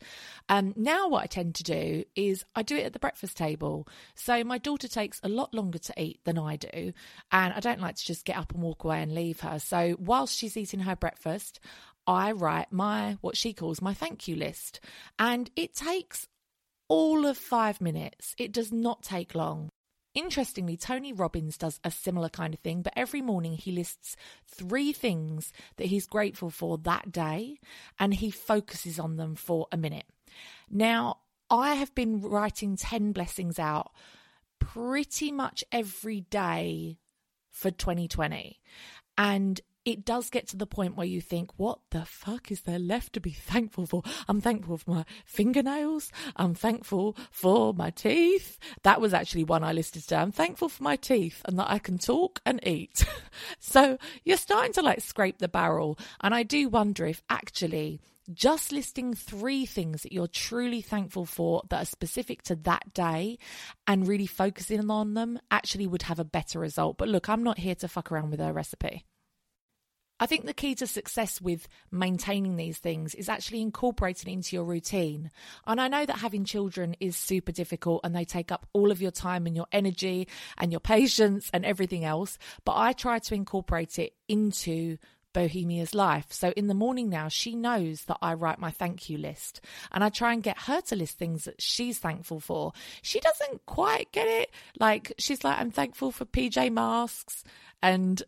Um, 0.49 0.73
now 0.75 1.09
what 1.09 1.23
I 1.23 1.27
tend 1.27 1.55
to 1.57 1.65
do 1.65 2.05
is 2.17 2.47
I 2.57 2.63
do 2.63 2.77
it 2.77 2.87
at 2.87 2.95
the 2.95 2.99
breakfast 2.99 3.37
table. 3.37 3.87
So 4.15 4.43
my 4.43 4.57
daughter 4.57 4.89
takes 4.89 5.21
a 5.23 5.29
lot 5.29 5.53
longer 5.53 5.79
to 5.79 6.03
eat 6.03 6.21
than 6.25 6.39
I 6.39 6.57
do. 6.57 6.95
And 7.31 7.53
I 7.53 7.61
don't 7.61 7.81
like 7.81 7.97
to 7.97 8.07
just 8.07 8.25
get 8.25 8.39
up 8.39 8.55
and 8.55 8.63
walk 8.63 8.85
away 8.85 9.03
and 9.03 9.15
leave 9.15 9.41
her. 9.41 9.59
So 9.59 9.97
whilst 9.99 10.39
she's 10.39 10.57
eating 10.57 10.81
her 10.81 10.97
breakfast, 10.97 11.58
I 12.07 12.33
write 12.33 12.73
my, 12.73 13.19
what 13.21 13.37
she 13.37 13.53
calls 13.53 13.83
my 13.83 13.95
thank 13.95 14.27
you 14.27 14.37
list. 14.37 14.81
And 15.19 15.51
it 15.57 15.75
takes 15.75 16.27
all 16.89 17.27
of 17.27 17.37
five 17.37 17.81
minutes. 17.81 18.35
It 18.39 18.53
does 18.53 18.73
not 18.73 19.03
take 19.03 19.35
long. 19.35 19.69
Interestingly, 20.15 20.77
Tony 20.77 21.13
Robbins 21.13 21.59
does 21.59 21.79
a 21.85 21.91
similar 21.91 22.29
kind 22.29 22.55
of 22.55 22.61
thing, 22.61 22.83
but 22.83 22.95
every 22.97 23.21
morning 23.21 23.53
he 23.53 23.71
lists 23.71 24.17
three 24.47 24.93
things 24.93 25.53
that 25.77 25.87
he's 25.89 26.07
grateful 26.07 26.51
for 26.51 26.79
that 26.79 27.13
day 27.13 27.61
and 27.99 28.15
he 28.15 28.31
focuses 28.31 28.99
on 28.99 29.17
them 29.17 29.35
for 29.35 29.69
a 29.71 29.77
minute. 29.77 30.07
Now, 30.71 31.19
I 31.51 31.75
have 31.75 31.95
been 31.95 32.21
writing 32.21 32.77
10 32.77 33.13
blessings 33.13 33.59
out 33.59 33.93
pretty 34.59 35.31
much 35.31 35.63
every 35.71 36.23
day 36.23 36.99
for 37.51 37.71
2020. 37.71 38.61
And 39.17 39.61
it 39.89 40.05
does 40.05 40.29
get 40.29 40.47
to 40.49 40.57
the 40.59 40.67
point 40.67 40.97
where 40.97 41.07
you 41.07 41.23
think, 41.23 41.51
what 41.59 41.79
the 41.91 42.05
fuck 42.05 42.51
is 42.51 42.61
there 42.61 42.79
left 42.79 43.15
to 43.15 43.21
be 43.21 43.31
thankful 43.31 43.87
for? 43.87 44.03
I'm 44.29 44.43
thankful 44.43 44.77
for 44.77 44.91
my 44.91 45.05
fingernails. 45.25 46.13
I'm 46.37 46.55
thankful 46.55 47.17
for 47.31 47.73
my 47.73 47.89
teeth. 47.89 48.59
That 48.83 49.01
was 49.01 49.15
actually 49.15 49.45
one 49.45 49.65
I 49.65 49.73
listed 49.73 50.03
today. 50.03 50.17
I'm 50.17 50.31
thankful 50.31 50.69
for 50.69 50.83
my 50.83 50.97
teeth 50.97 51.41
and 51.47 51.59
that 51.59 51.71
I 51.71 51.79
can 51.79 51.97
talk 51.97 52.43
and 52.45 52.61
eat. 52.67 53.07
so 53.61 53.97
you're 54.25 54.37
starting 54.37 54.75
to 54.75 54.83
like 54.83 55.01
scrape 55.01 55.39
the 55.39 55.49
barrel. 55.49 55.99
And 56.21 56.35
I 56.35 56.43
do 56.43 56.69
wonder 56.69 57.07
if 57.07 57.23
actually 57.31 58.03
just 58.35 58.73
listing 58.73 59.15
three 59.15 59.65
things 59.65 60.03
that 60.03 60.13
you're 60.13 60.27
truly 60.27 60.83
thankful 60.83 61.25
for 61.25 61.63
that 61.71 61.83
are 61.83 61.87
specific 61.87 62.43
to 62.43 62.57
that 62.57 62.93
day 62.93 63.39
and 63.87 64.07
really 64.07 64.27
focusing 64.27 64.91
on 64.91 65.15
them 65.15 65.39
actually 65.51 65.87
would 65.87 66.03
have 66.03 66.19
a 66.19 66.25
better 66.25 66.59
result. 66.59 66.99
But 66.99 67.09
look, 67.09 67.31
I'm 67.31 67.43
not 67.43 67.59
here 67.59 67.75
to 67.77 67.89
fuck 67.89 68.13
around 68.13 68.31
with 68.31 68.41
a 68.41 68.53
recipe. 68.53 69.07
I 70.21 70.27
think 70.27 70.47
the 70.47 70.55
key 70.55 70.75
to 70.77 70.87
success 70.87 71.41
with 71.41 71.69
maintaining 71.91 72.57
these 72.57 72.79
things 72.79 73.15
is 73.15 73.29
actually 73.29 73.63
incorporating 73.63 74.33
into 74.33 74.57
your 74.57 74.65
routine. 74.65 75.31
And 75.67 75.81
I 75.81 75.89
know 75.89 76.05
that 76.05 76.19
having 76.19 76.45
children 76.45 76.97
is 77.01 77.17
super 77.17 77.53
difficult 77.53 78.01
and 78.05 78.15
they 78.15 78.25
take 78.25 78.51
up 78.51 78.67
all 78.73 78.91
of 78.91 79.01
your 79.01 79.11
time 79.11 79.47
and 79.47 79.55
your 79.55 79.67
energy 79.73 80.29
and 80.57 80.73
your 80.73 80.81
patience 80.95 81.51
and 81.53 81.65
everything 81.65 82.05
else. 82.05 82.39
But 82.65 82.77
I 82.77 82.93
try 82.93 83.19
to 83.21 83.35
incorporate 83.35 83.99
it 83.99 84.15
into 84.29 84.99
Bohemia's 85.33 85.95
life. 85.95 86.27
So 86.31 86.53
in 86.57 86.67
the 86.67 86.75
morning 86.75 87.09
now, 87.09 87.29
she 87.29 87.55
knows 87.55 88.05
that 88.05 88.19
I 88.21 88.35
write 88.35 88.59
my 88.59 88.71
thank 88.71 89.09
you 89.09 89.19
list 89.19 89.61
and 89.93 90.03
I 90.03 90.09
try 90.09 90.33
and 90.33 90.43
get 90.43 90.59
her 90.63 90.81
to 90.81 90.97
list 90.97 91.19
things 91.19 91.45
that 91.45 91.61
she's 91.61 91.99
thankful 91.99 92.41
for. 92.41 92.73
She 93.03 93.21
doesn't 93.21 93.65
quite 93.67 94.11
get 94.11 94.27
it. 94.27 94.51
Like, 94.81 95.13
she's 95.19 95.45
like, 95.45 95.59
I'm 95.59 95.71
thankful 95.71 96.11
for 96.11 96.25
PJ 96.25 96.73
masks. 96.73 97.45
And 97.83 98.23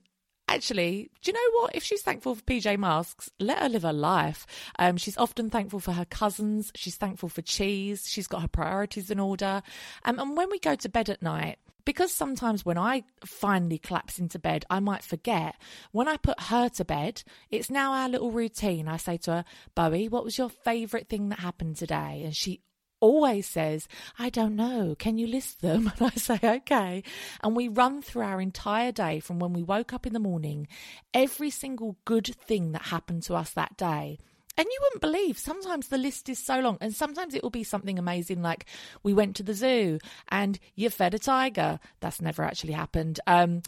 actually, 0.50 1.10
do 1.22 1.30
you 1.30 1.32
know 1.32 1.60
what? 1.60 1.74
If 1.74 1.82
she's 1.82 2.02
thankful 2.02 2.34
for 2.34 2.42
PJ 2.42 2.78
Masks, 2.78 3.30
let 3.38 3.58
her 3.58 3.68
live 3.68 3.82
her 3.82 3.92
life. 3.92 4.46
Um, 4.78 4.96
she's 4.96 5.16
often 5.16 5.48
thankful 5.50 5.80
for 5.80 5.92
her 5.92 6.04
cousins. 6.04 6.72
She's 6.74 6.96
thankful 6.96 7.28
for 7.28 7.42
cheese. 7.42 8.06
She's 8.08 8.26
got 8.26 8.42
her 8.42 8.48
priorities 8.48 9.10
in 9.10 9.20
order. 9.20 9.62
Um, 10.04 10.18
and 10.18 10.36
when 10.36 10.50
we 10.50 10.58
go 10.58 10.74
to 10.74 10.88
bed 10.88 11.08
at 11.08 11.22
night, 11.22 11.58
because 11.84 12.12
sometimes 12.12 12.64
when 12.64 12.78
I 12.78 13.04
finally 13.24 13.78
collapse 13.78 14.18
into 14.18 14.38
bed, 14.38 14.64
I 14.68 14.80
might 14.80 15.02
forget. 15.02 15.56
When 15.92 16.08
I 16.08 16.16
put 16.16 16.40
her 16.42 16.68
to 16.68 16.84
bed, 16.84 17.22
it's 17.50 17.70
now 17.70 17.92
our 17.92 18.08
little 18.08 18.30
routine. 18.30 18.88
I 18.88 18.96
say 18.96 19.16
to 19.18 19.32
her, 19.32 19.44
Bowie, 19.74 20.08
what 20.08 20.24
was 20.24 20.38
your 20.38 20.50
favourite 20.50 21.08
thing 21.08 21.30
that 21.30 21.40
happened 21.40 21.76
today? 21.76 22.22
And 22.24 22.36
she 22.36 22.60
always 23.00 23.46
says, 23.46 23.88
I 24.18 24.30
don't 24.30 24.56
know, 24.56 24.94
can 24.98 25.18
you 25.18 25.26
list 25.26 25.60
them? 25.60 25.92
And 26.00 26.12
I 26.14 26.16
say, 26.16 26.38
okay. 26.42 27.02
And 27.42 27.56
we 27.56 27.68
run 27.68 28.02
through 28.02 28.22
our 28.22 28.40
entire 28.40 28.92
day 28.92 29.20
from 29.20 29.38
when 29.38 29.52
we 29.52 29.62
woke 29.62 29.92
up 29.92 30.06
in 30.06 30.12
the 30.12 30.18
morning, 30.18 30.68
every 31.12 31.50
single 31.50 31.96
good 32.04 32.26
thing 32.26 32.72
that 32.72 32.82
happened 32.82 33.22
to 33.24 33.34
us 33.34 33.50
that 33.50 33.76
day. 33.76 34.18
And 34.56 34.66
you 34.70 34.78
wouldn't 34.82 35.00
believe 35.00 35.38
sometimes 35.38 35.88
the 35.88 35.96
list 35.96 36.28
is 36.28 36.38
so 36.38 36.60
long, 36.60 36.76
and 36.80 36.94
sometimes 36.94 37.34
it 37.34 37.42
will 37.42 37.50
be 37.50 37.64
something 37.64 37.98
amazing 37.98 38.42
like 38.42 38.66
we 39.02 39.14
went 39.14 39.36
to 39.36 39.42
the 39.42 39.54
zoo 39.54 39.98
and 40.28 40.58
you 40.74 40.90
fed 40.90 41.14
a 41.14 41.18
tiger. 41.18 41.78
That's 42.00 42.20
never 42.20 42.42
actually 42.42 42.74
happened. 42.74 43.20
Um, 43.26 43.62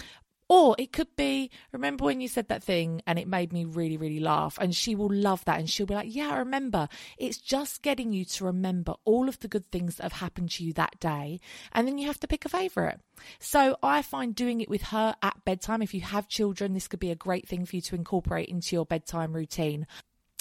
or 0.52 0.76
it 0.78 0.92
could 0.92 1.16
be, 1.16 1.50
remember 1.72 2.04
when 2.04 2.20
you 2.20 2.28
said 2.28 2.48
that 2.48 2.62
thing 2.62 3.00
and 3.06 3.18
it 3.18 3.26
made 3.26 3.54
me 3.54 3.64
really, 3.64 3.96
really 3.96 4.20
laugh? 4.20 4.58
And 4.60 4.76
she 4.76 4.94
will 4.94 5.10
love 5.10 5.42
that. 5.46 5.58
And 5.58 5.70
she'll 5.70 5.86
be 5.86 5.94
like, 5.94 6.14
yeah, 6.14 6.28
I 6.28 6.40
remember. 6.40 6.90
It's 7.16 7.38
just 7.38 7.80
getting 7.80 8.12
you 8.12 8.26
to 8.26 8.44
remember 8.44 8.92
all 9.06 9.30
of 9.30 9.38
the 9.38 9.48
good 9.48 9.72
things 9.72 9.96
that 9.96 10.02
have 10.02 10.20
happened 10.20 10.50
to 10.50 10.64
you 10.64 10.74
that 10.74 11.00
day. 11.00 11.40
And 11.72 11.88
then 11.88 11.96
you 11.96 12.06
have 12.06 12.20
to 12.20 12.26
pick 12.26 12.44
a 12.44 12.50
favourite. 12.50 12.98
So 13.38 13.78
I 13.82 14.02
find 14.02 14.34
doing 14.34 14.60
it 14.60 14.68
with 14.68 14.82
her 14.82 15.14
at 15.22 15.42
bedtime, 15.46 15.80
if 15.80 15.94
you 15.94 16.02
have 16.02 16.28
children, 16.28 16.74
this 16.74 16.86
could 16.86 17.00
be 17.00 17.10
a 17.10 17.16
great 17.16 17.48
thing 17.48 17.64
for 17.64 17.76
you 17.76 17.82
to 17.82 17.94
incorporate 17.94 18.50
into 18.50 18.76
your 18.76 18.84
bedtime 18.84 19.32
routine. 19.32 19.86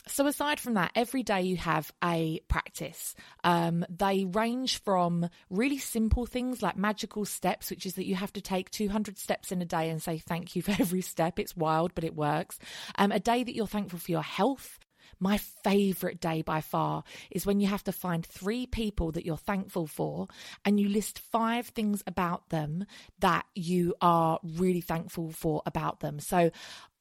So, 0.08 0.26
aside 0.26 0.60
from 0.60 0.74
that, 0.76 0.92
every 0.96 1.24
day 1.24 1.42
you 1.42 1.58
have 1.58 1.92
a 2.04 2.40
practice. 2.48 3.16
Um, 3.44 3.86
they 3.90 4.26
range 4.26 4.82
from 4.82 5.30
really 5.50 5.78
simple 5.78 6.26
things 6.26 6.62
like 6.62 6.78
magical 6.78 7.26
steps, 7.26 7.70
which 7.70 7.86
is 7.86 7.96
that 7.96 8.06
you 8.06 8.16
have 8.16 8.34
to 8.34 8.42
take 8.42 8.72
200 8.72 9.18
steps 9.18 9.52
in 9.52 9.62
a 9.62 9.66
day 9.66 9.90
and 9.90 10.02
say 10.02 10.18
thank 10.18 10.56
you 10.56 10.62
for 10.62 10.72
every 10.80 11.02
step. 11.02 11.40
It's 11.40 11.56
wild, 11.56 11.94
but 11.94 12.04
it 12.04 12.16
works. 12.16 12.58
Um, 12.96 13.12
a 13.12 13.20
day 13.20 13.44
that 13.44 13.56
you're 13.56 13.68
thankful 13.68 14.00
for 14.00 14.12
your 14.12 14.24
health, 14.24 14.80
my 15.20 15.38
favorite 15.38 16.20
day 16.20 16.42
by 16.42 16.62
far 16.62 17.04
is 17.30 17.46
when 17.46 17.60
you 17.60 17.68
have 17.68 17.84
to 17.86 17.92
find 17.92 18.26
three 18.26 18.66
people 18.66 19.12
that 19.12 19.26
you're 19.26 19.38
thankful 19.38 19.88
for 19.88 20.28
and 20.66 20.80
you 20.80 20.90
list 20.90 21.20
five 21.20 21.68
things 21.68 22.04
about 22.08 22.50
them 22.50 22.86
that 23.20 23.46
you 23.56 23.96
are 24.02 24.40
really 24.44 24.82
thankful 24.82 25.32
for 25.32 25.62
about 25.66 26.00
them. 26.00 26.20
So 26.20 26.52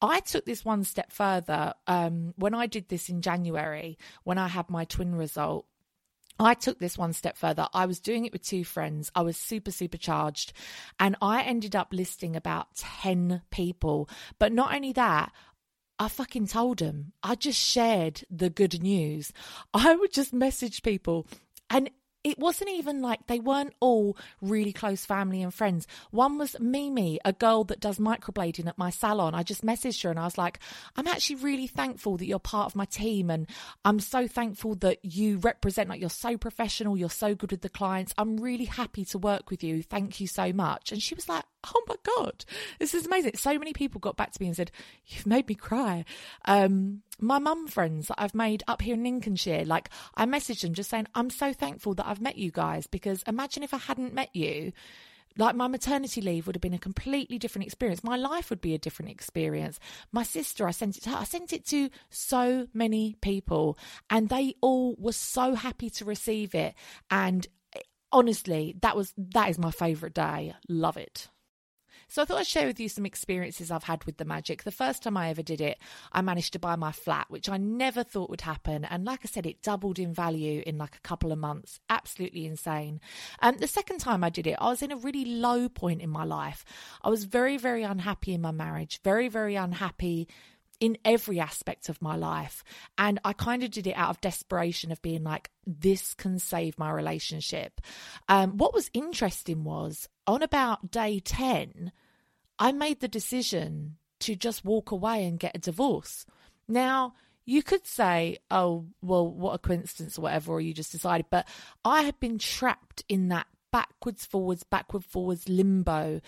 I 0.01 0.19
took 0.19 0.45
this 0.45 0.65
one 0.65 0.83
step 0.83 1.11
further 1.11 1.73
um, 1.87 2.33
when 2.37 2.53
I 2.53 2.67
did 2.67 2.89
this 2.89 3.09
in 3.09 3.21
January 3.21 3.97
when 4.23 4.37
I 4.37 4.47
had 4.47 4.69
my 4.69 4.85
twin 4.85 5.15
result. 5.15 5.65
I 6.39 6.55
took 6.55 6.79
this 6.79 6.97
one 6.97 7.13
step 7.13 7.37
further. 7.37 7.67
I 7.71 7.85
was 7.85 7.99
doing 7.99 8.25
it 8.25 8.33
with 8.33 8.41
two 8.41 8.63
friends. 8.63 9.11
I 9.13 9.21
was 9.21 9.37
super, 9.37 9.69
super 9.69 9.97
charged. 9.97 10.53
And 10.99 11.15
I 11.21 11.43
ended 11.43 11.75
up 11.75 11.89
listing 11.91 12.35
about 12.35 12.73
10 12.77 13.43
people. 13.51 14.09
But 14.39 14.51
not 14.51 14.73
only 14.73 14.93
that, 14.93 15.31
I 16.01 16.07
fucking 16.07 16.47
told 16.47 16.79
them. 16.79 17.13
I 17.21 17.35
just 17.35 17.59
shared 17.59 18.23
the 18.27 18.49
good 18.49 18.81
news. 18.81 19.31
I 19.75 19.95
would 19.95 20.11
just 20.11 20.33
message 20.33 20.81
people 20.81 21.27
and 21.69 21.91
it 22.23 22.39
wasn't 22.39 22.71
even 22.71 23.03
like 23.03 23.27
they 23.27 23.39
weren't 23.39 23.75
all 23.79 24.17
really 24.41 24.73
close 24.73 25.05
family 25.05 25.43
and 25.43 25.53
friends. 25.53 25.85
One 26.09 26.39
was 26.39 26.59
Mimi, 26.59 27.19
a 27.23 27.33
girl 27.33 27.65
that 27.65 27.79
does 27.79 27.99
microblading 27.99 28.65
at 28.65 28.79
my 28.79 28.89
salon. 28.89 29.35
I 29.35 29.43
just 29.43 29.63
messaged 29.63 30.01
her 30.01 30.09
and 30.09 30.17
I 30.17 30.25
was 30.25 30.39
like, 30.39 30.57
I'm 30.95 31.07
actually 31.07 31.35
really 31.35 31.67
thankful 31.67 32.17
that 32.17 32.25
you're 32.25 32.39
part 32.39 32.65
of 32.65 32.75
my 32.75 32.85
team. 32.85 33.29
And 33.29 33.45
I'm 33.85 33.99
so 33.99 34.27
thankful 34.27 34.73
that 34.77 35.05
you 35.05 35.37
represent, 35.37 35.87
like, 35.87 36.01
you're 36.01 36.09
so 36.09 36.35
professional. 36.35 36.97
You're 36.97 37.11
so 37.11 37.35
good 37.35 37.51
with 37.51 37.61
the 37.61 37.69
clients. 37.69 38.11
I'm 38.17 38.37
really 38.37 38.65
happy 38.65 39.05
to 39.05 39.19
work 39.19 39.51
with 39.51 39.63
you. 39.63 39.83
Thank 39.83 40.19
you 40.19 40.25
so 40.25 40.51
much. 40.51 40.91
And 40.91 40.99
she 40.99 41.13
was 41.13 41.29
like, 41.29 41.45
Oh 41.73 41.83
my 41.87 41.95
God, 42.17 42.45
this 42.79 42.93
is 42.93 43.05
amazing. 43.05 43.35
So 43.35 43.57
many 43.59 43.73
people 43.73 43.99
got 43.99 44.17
back 44.17 44.31
to 44.31 44.41
me 44.41 44.47
and 44.47 44.55
said, 44.55 44.71
You've 45.05 45.27
made 45.27 45.47
me 45.47 45.55
cry. 45.55 46.05
Um, 46.45 47.03
my 47.19 47.39
mum 47.39 47.67
friends 47.67 48.07
that 48.07 48.15
I've 48.17 48.33
made 48.35 48.63
up 48.67 48.81
here 48.81 48.95
in 48.95 49.03
Lincolnshire, 49.03 49.65
like 49.65 49.89
I 50.15 50.25
messaged 50.25 50.61
them 50.61 50.73
just 50.73 50.89
saying, 50.89 51.07
I'm 51.15 51.29
so 51.29 51.53
thankful 51.53 51.93
that 51.95 52.07
I've 52.07 52.21
met 52.21 52.37
you 52.37 52.51
guys 52.51 52.87
because 52.87 53.23
imagine 53.27 53.63
if 53.63 53.73
I 53.73 53.77
hadn't 53.77 54.13
met 54.13 54.35
you, 54.35 54.73
Like 55.37 55.55
my 55.55 55.67
maternity 55.67 56.21
leave 56.21 56.45
would 56.45 56.55
have 56.55 56.61
been 56.61 56.73
a 56.73 56.79
completely 56.79 57.37
different 57.37 57.65
experience. 57.65 58.03
My 58.03 58.17
life 58.17 58.49
would 58.49 58.61
be 58.61 58.73
a 58.73 58.77
different 58.79 59.11
experience. 59.11 59.79
My 60.11 60.23
sister, 60.23 60.67
I 60.67 60.71
sent 60.71 60.97
it 60.97 61.03
to 61.03 61.09
her. 61.11 61.17
I 61.17 61.23
sent 61.23 61.53
it 61.53 61.65
to 61.67 61.89
so 62.09 62.67
many 62.73 63.15
people, 63.21 63.77
and 64.09 64.29
they 64.29 64.55
all 64.61 64.95
were 64.97 65.13
so 65.13 65.55
happy 65.55 65.89
to 65.91 66.05
receive 66.05 66.53
it. 66.53 66.73
And 67.09 67.47
honestly, 68.11 68.75
that 68.81 68.95
was 68.97 69.13
that 69.17 69.49
is 69.49 69.57
my 69.57 69.71
favourite 69.71 70.13
day. 70.13 70.53
Love 70.67 70.97
it. 70.97 71.29
So 72.11 72.21
I 72.21 72.25
thought 72.25 72.39
I'd 72.39 72.47
share 72.47 72.67
with 72.67 72.77
you 72.77 72.89
some 72.89 73.05
experiences 73.05 73.71
I've 73.71 73.85
had 73.85 74.03
with 74.03 74.17
the 74.17 74.25
magic. 74.25 74.63
The 74.63 74.71
first 74.71 75.01
time 75.01 75.15
I 75.15 75.29
ever 75.29 75.41
did 75.41 75.61
it, 75.61 75.77
I 76.11 76.21
managed 76.21 76.51
to 76.51 76.59
buy 76.59 76.75
my 76.75 76.91
flat, 76.91 77.27
which 77.29 77.47
I 77.47 77.55
never 77.55 78.03
thought 78.03 78.29
would 78.29 78.41
happen. 78.41 78.83
And 78.83 79.05
like 79.05 79.21
I 79.23 79.29
said, 79.29 79.45
it 79.45 79.61
doubled 79.61 79.97
in 79.97 80.13
value 80.13 80.61
in 80.67 80.77
like 80.77 80.97
a 80.97 81.07
couple 81.07 81.31
of 81.31 81.39
months. 81.39 81.79
Absolutely 81.89 82.45
insane. 82.45 82.99
And 83.39 83.55
um, 83.55 83.61
the 83.61 83.67
second 83.67 83.99
time 83.99 84.25
I 84.25 84.29
did 84.29 84.45
it, 84.45 84.57
I 84.59 84.67
was 84.67 84.81
in 84.81 84.91
a 84.91 84.97
really 84.97 85.23
low 85.23 85.69
point 85.69 86.01
in 86.01 86.09
my 86.09 86.25
life. 86.25 86.65
I 87.01 87.07
was 87.07 87.23
very, 87.23 87.55
very 87.55 87.83
unhappy 87.83 88.33
in 88.33 88.41
my 88.41 88.51
marriage, 88.51 88.99
very, 89.05 89.29
very 89.29 89.55
unhappy 89.55 90.27
in 90.81 90.97
every 91.05 91.39
aspect 91.39 91.87
of 91.87 92.01
my 92.01 92.17
life. 92.17 92.63
And 92.97 93.19
I 93.23 93.31
kind 93.31 93.63
of 93.63 93.71
did 93.71 93.87
it 93.87 93.95
out 93.95 94.09
of 94.09 94.19
desperation 94.19 94.91
of 94.91 95.01
being 95.01 95.23
like, 95.23 95.51
this 95.65 96.13
can 96.15 96.39
save 96.39 96.77
my 96.77 96.91
relationship. 96.91 97.79
Um, 98.27 98.57
what 98.57 98.73
was 98.73 98.89
interesting 98.93 99.63
was 99.63 100.09
on 100.27 100.41
about 100.41 100.91
day 100.91 101.19
10, 101.19 101.93
I 102.59 102.71
made 102.73 102.99
the 102.99 103.07
decision 103.07 103.97
to 104.21 104.35
just 104.35 104.65
walk 104.65 104.91
away 104.91 105.25
and 105.25 105.39
get 105.39 105.55
a 105.55 105.59
divorce. 105.59 106.25
Now, 106.67 107.13
you 107.45 107.61
could 107.61 107.85
say, 107.85 108.39
oh, 108.49 108.87
well, 109.01 109.27
what 109.27 109.53
a 109.53 109.59
coincidence 109.59 110.17
or 110.17 110.23
whatever, 110.23 110.53
or 110.53 110.61
you 110.61 110.73
just 110.73 110.91
decided. 110.91 111.27
But 111.29 111.47
I 111.85 112.03
had 112.03 112.19
been 112.19 112.39
trapped 112.39 113.03
in 113.07 113.27
that 113.29 113.47
backwards, 113.71 114.25
forwards, 114.25 114.63
backward, 114.63 115.05
forwards 115.05 115.47
limbo 115.47 116.21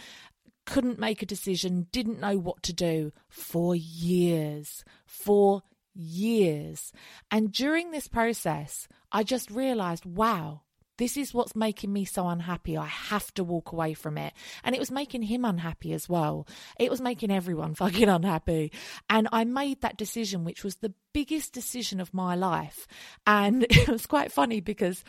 couldn't 0.66 1.00
make 1.00 1.22
a 1.22 1.28
decision, 1.28 1.88
didn't 1.92 2.20
know 2.20 2.38
what 2.38 2.64
to 2.64 2.74
do 2.74 3.12
for 3.30 3.76
years. 3.76 4.84
For 5.06 5.62
years. 5.94 6.92
And 7.32 7.52
during 7.52 7.92
this 7.92 8.08
process, 8.08 8.88
I 9.12 9.24
just 9.24 9.52
realized, 9.52 10.06
wow, 10.06 10.62
this 10.98 11.18
is 11.18 11.34
what's 11.34 11.56
making 11.56 11.92
me 11.92 12.06
so 12.06 12.28
unhappy. 12.28 12.78
I 12.78 12.86
have 12.86 13.34
to 13.34 13.44
walk 13.44 13.72
away 13.72 13.94
from 13.94 14.18
it. 14.18 14.34
And 14.64 14.76
it 14.76 14.80
was 14.80 14.92
making 14.92 15.24
him 15.24 15.44
unhappy 15.44 15.92
as 15.94 16.08
well. 16.08 16.48
It 16.80 16.92
was 16.92 17.02
making 17.02 17.32
everyone 17.32 17.76
fucking 17.76 18.10
unhappy. 18.10 18.72
And 19.10 19.28
I 19.32 19.44
made 19.44 19.82
that 19.82 19.98
decision, 19.98 20.44
which 20.44 20.64
was 20.64 20.76
the 20.78 20.94
biggest 21.14 21.54
decision 21.54 22.00
of 22.00 22.14
my 22.14 22.36
life. 22.36 22.88
And 23.26 23.64
it 23.70 23.88
was 23.88 24.06
quite 24.06 24.32
funny 24.32 24.60
because 24.60 25.04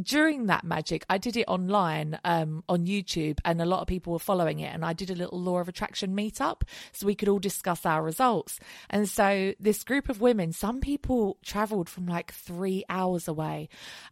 during 0.00 0.46
that 0.46 0.64
magic, 0.64 1.04
I 1.08 1.18
did 1.18 1.36
it 1.36 1.44
online 1.48 2.18
um, 2.24 2.64
on 2.68 2.86
YouTube, 2.86 3.38
and 3.44 3.60
a 3.60 3.66
lot 3.66 3.80
of 3.80 3.86
people 3.86 4.12
were 4.12 4.18
following 4.18 4.60
it. 4.60 4.74
And 4.74 4.84
I 4.84 4.92
did 4.92 5.10
a 5.10 5.14
little 5.14 5.40
law 5.40 5.58
of 5.58 5.68
attraction 5.68 6.16
meetup 6.16 6.62
so 6.92 7.06
we 7.06 7.14
could 7.14 7.28
all 7.28 7.38
discuss 7.38 7.84
our 7.84 8.02
results. 8.02 8.58
And 8.90 9.08
so, 9.08 9.54
this 9.58 9.84
group 9.84 10.08
of 10.08 10.20
women, 10.20 10.52
some 10.52 10.80
people 10.80 11.38
traveled 11.44 11.88
from 11.88 12.06
like 12.06 12.32
three 12.32 12.84
hours 12.88 13.28
away. 13.28 13.68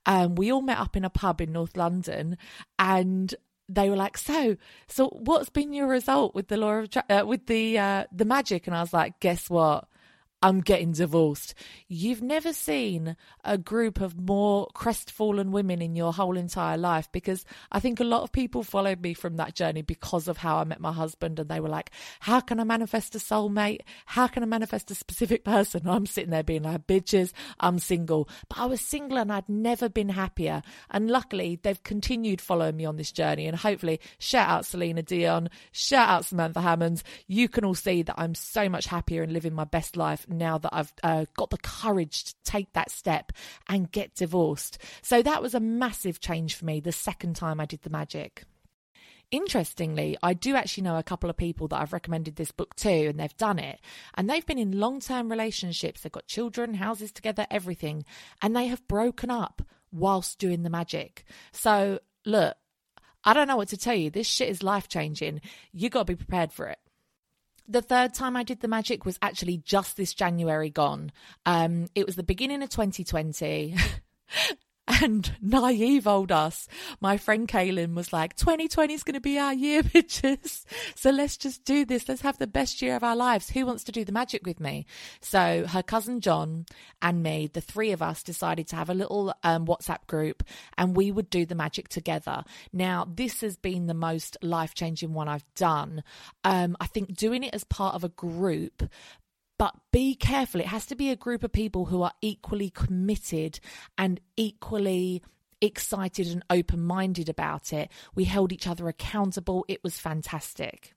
Um, 0.07 0.35
we 0.35 0.53
all 0.53 0.63
met 0.63 0.79
up 0.79 0.97
in 0.97 1.05
a 1.05 1.11
pub 1.11 1.41
in 1.41 1.53
North 1.53 1.77
London, 1.77 2.37
and 2.79 3.35
they 3.69 3.89
were 3.89 3.97
like, 3.97 4.19
"So, 4.19 4.57
so 4.89 5.09
what's 5.09 5.51
been 5.51 5.73
your 5.73 5.87
result 5.87 6.35
with 6.35 6.49
the 6.49 6.57
law 6.57 6.73
of 6.73 6.89
uh, 7.09 7.25
with 7.27 7.47
the 7.47 7.79
uh, 7.79 8.05
the 8.13 8.25
magic?" 8.25 8.67
And 8.67 8.77
I 8.77 8.81
was 8.81 8.93
like, 8.93 9.21
"Guess 9.21 9.49
what." 9.49 9.87
I'm 10.43 10.61
getting 10.61 10.93
divorced. 10.93 11.53
You've 11.87 12.23
never 12.23 12.55
seen 12.55 13.15
a 13.45 13.59
group 13.59 14.01
of 14.01 14.19
more 14.19 14.69
crestfallen 14.73 15.53
women 15.53 15.83
in 15.83 15.95
your 15.95 16.15
whole 16.15 16.39
entire 16.39 16.79
life 16.79 17.13
because 17.13 17.45
I 17.71 17.79
think 17.79 18.01
a 18.01 18.05
lot 18.05 18.23
of 18.23 18.33
people 18.33 18.63
followed 18.63 19.03
me 19.03 19.13
from 19.13 19.37
that 19.37 19.55
journey 19.55 19.83
because 19.83 20.29
of 20.29 20.39
how 20.39 20.57
I 20.57 20.65
met 20.65 20.81
my 20.81 20.93
husband 20.93 21.39
and 21.39 21.51
they 21.51 21.61
were 21.61 21.69
like, 21.69 21.91
How 22.21 22.41
can 22.41 22.59
I 22.59 22.65
manifest 22.65 23.15
a 23.15 23.19
soulmate? 23.19 23.81
How 24.07 24.29
can 24.29 24.43
I 24.43 24.47
manifest 24.47 24.91
a 24.91 24.95
specific 24.95 25.45
person? 25.45 25.87
I'm 25.87 26.07
sitting 26.07 26.31
there 26.31 26.43
being 26.43 26.63
like, 26.63 26.87
Bitches, 26.87 27.33
I'm 27.59 27.79
single. 27.79 28.27
But 28.49 28.61
I 28.61 28.65
was 28.65 28.81
single 28.81 29.19
and 29.19 29.31
I'd 29.31 29.49
never 29.49 29.91
been 29.91 30.09
happier. 30.09 30.63
And 30.91 31.11
luckily, 31.11 31.61
they've 31.63 31.83
continued 31.83 32.41
following 32.41 32.79
me 32.79 32.87
on 32.87 32.97
this 32.97 33.13
journey. 33.13 33.47
And 33.47 33.59
hopefully, 33.59 34.01
shout 34.19 34.49
out 34.49 34.65
Selena 34.65 35.03
Dion, 35.03 35.51
shout 35.71 36.09
out 36.09 36.25
Samantha 36.25 36.63
Hammonds. 36.63 37.05
You 37.27 37.51
can 37.51 37.67
all 37.67 37.75
see 37.75 38.01
that 38.05 38.15
I'm 38.17 38.35
so 38.35 38.71
much 38.71 38.87
happier 38.87 39.23
and 39.23 39.35
living 39.35 39.53
my 39.53 39.65
best 39.65 39.99
life 39.99 40.27
now 40.31 40.59
that 40.59 40.75
I've 40.75 40.93
uh, 41.03 41.25
got 41.37 41.51
the 41.51 41.59
courage 41.59 42.25
to 42.25 42.35
take 42.45 42.73
that 42.73 42.91
step 42.91 43.33
and 43.69 43.91
get 43.91 44.15
divorced. 44.15 44.79
So 45.03 45.23
that 45.23 45.43
was 45.43 45.55
a 45.55 45.61
massive 45.61 46.21
change 46.21 46.55
for 46.55 46.65
me 46.65 46.81
the 46.81 46.93
second 46.93 47.37
time 47.37 47.61
I 47.61 47.67
did 47.67 47.83
the 47.83 47.91
magic. 47.91 48.45
Interestingly, 49.31 50.17
I 50.23 50.35
do 50.35 50.57
actually 50.57 50.83
know 50.83 50.99
a 50.99 51.05
couple 51.05 51.31
of 51.31 51.37
people 51.37 51.69
that 51.69 51.81
I've 51.81 51.93
recommended 51.93 52.35
this 52.35 52.51
book 52.51 52.75
to, 52.77 53.07
and 53.07 53.21
they've 53.21 53.37
done 53.37 53.61
it. 53.61 53.79
And 54.15 54.29
they've 54.29 54.45
been 54.45 54.59
in 54.59 54.81
long 54.81 54.99
term 54.99 55.31
relationships. 55.31 56.01
They've 56.01 56.11
got 56.11 56.27
children, 56.27 56.75
houses 56.75 57.13
together, 57.13 57.47
everything. 57.49 58.05
And 58.43 58.57
they 58.57 58.67
have 58.67 58.87
broken 58.89 59.31
up 59.31 59.63
whilst 59.93 60.41
doing 60.41 60.65
the 60.65 60.71
magic. 60.71 61.25
So, 61.53 62.01
look, 62.27 62.57
I 63.23 63.33
don't 63.33 63.47
know 63.47 63.57
what 63.57 63.69
to 63.69 63.77
tell 63.77 63.95
you. 63.95 64.11
This 64.11 64.27
shit 64.27 64.49
is 64.49 64.65
life 64.65 64.89
changing. 64.89 65.43
You 65.73 65.91
got 65.91 66.07
to 66.07 66.13
be 66.13 66.17
prepared 66.17 66.53
for 66.53 66.67
it 66.67 66.79
the 67.71 67.83
third 67.83 68.15
time 68.15 68.37
I 68.37 68.43
did 68.43 68.61
the 68.61 68.69
magic 68.69 69.05
was 69.05 69.19
actually 69.23 69.59
just 69.59 69.97
this 69.97 70.13
January 70.13 70.71
gone. 70.71 71.13
Um, 71.47 71.87
it 71.95 72.07
was 72.07 72.17
the 72.17 72.23
beginning 72.23 72.63
of 72.63 72.69
2020. 72.71 73.77
And 74.91 75.33
naive 75.41 76.07
old 76.09 76.33
us, 76.33 76.67
my 77.01 77.17
friend 77.17 77.47
Kaylin 77.47 77.95
was 77.95 78.13
like, 78.13 78.35
2020 78.37 78.93
is 78.93 79.05
going 79.05 79.15
to 79.15 79.21
be 79.21 79.39
our 79.39 79.55
year, 79.55 79.83
bitches. 79.85 80.65
So 80.97 81.11
let's 81.11 81.37
just 81.37 81.65
do 81.65 81.85
this. 81.85 82.09
Let's 82.09 82.23
have 82.23 82.39
the 82.39 82.49
best 82.49 82.83
year 82.83 82.97
of 82.97 83.05
our 83.05 83.15
lives. 83.15 83.51
Who 83.51 83.67
wants 83.67 83.85
to 83.85 83.93
do 83.93 84.05
the 84.05 84.13
magic 84.13 84.45
with 84.45 84.59
me? 84.59 84.87
So 85.21 85.67
her 85.69 85.83
cousin 85.83 86.21
John 86.21 86.67
and 87.01 87.23
me, 87.23 87.49
the 87.53 87.61
three 87.61 87.93
of 87.93 88.03
us 88.03 88.23
decided 88.23 88.67
to 88.69 88.77
have 88.77 88.91
a 88.91 88.95
little 88.95 89.33
um, 89.45 89.65
WhatsApp 89.67 90.07
group 90.09 90.43
and 90.77 90.97
we 90.97 91.13
would 91.13 91.31
do 91.31 91.47
the 91.47 91.55
magic 91.55 91.89
together. 91.89 92.43
Now, 92.73 93.07
this 93.09 93.43
has 93.43 93.57
been 93.57 93.87
the 93.87 93.95
most 93.95 94.37
life 94.43 94.75
changing 94.75 95.15
one 95.15 95.29
I've 95.29 95.47
done. 95.55 96.03
Um, 96.43 96.77
I 96.81 96.87
think 96.87 97.15
doing 97.15 97.45
it 97.45 97.55
as 97.55 97.63
part 97.65 97.95
of 97.95 98.03
a 98.03 98.09
group 98.09 98.83
but 99.61 99.77
be 99.93 100.15
careful. 100.15 100.59
It 100.59 100.69
has 100.69 100.87
to 100.87 100.97
be 100.97 101.11
a 101.11 101.17
group 101.17 101.45
of 101.45 101.53
people 101.53 101.85
who 101.85 102.01
are 102.01 102.15
equally 102.23 102.71
committed 102.71 103.61
and 103.99 104.19
equally 104.35 105.23
excited 105.61 106.29
and 106.29 106.43
open 106.49 106.81
minded 106.81 107.29
about 107.29 107.75
it. 107.75 107.91
We 108.15 108.25
held 108.25 108.53
each 108.53 108.67
other 108.67 108.89
accountable. 108.89 109.67
It 109.69 109.85
was 109.85 109.99
fantastic. 109.99 110.95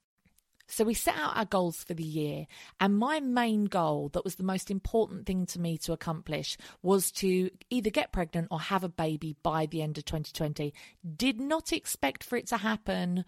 So 0.66 0.86
we 0.86 0.94
set 0.94 1.18
out 1.18 1.36
our 1.36 1.44
goals 1.44 1.84
for 1.84 1.94
the 1.94 2.06
year, 2.06 2.48
and 2.80 2.98
my 2.98 3.20
main 3.20 3.66
goal, 3.66 4.08
that 4.14 4.24
was 4.24 4.36
the 4.36 4.46
most 4.46 4.72
important 4.72 5.26
thing 5.26 5.46
to 5.48 5.60
me 5.60 5.78
to 5.80 5.92
accomplish, 5.92 6.56
was 6.82 7.12
to 7.12 7.50
either 7.70 7.90
get 7.90 8.14
pregnant 8.14 8.48
or 8.50 8.62
have 8.62 8.86
a 8.86 8.90
baby 8.90 9.36
by 9.44 9.66
the 9.66 9.82
end 9.82 9.98
of 9.98 10.06
2020. 10.06 10.74
Did 11.18 11.42
not 11.42 11.74
expect 11.74 12.24
for 12.24 12.38
it 12.38 12.48
to 12.48 12.58
happen 12.58 13.26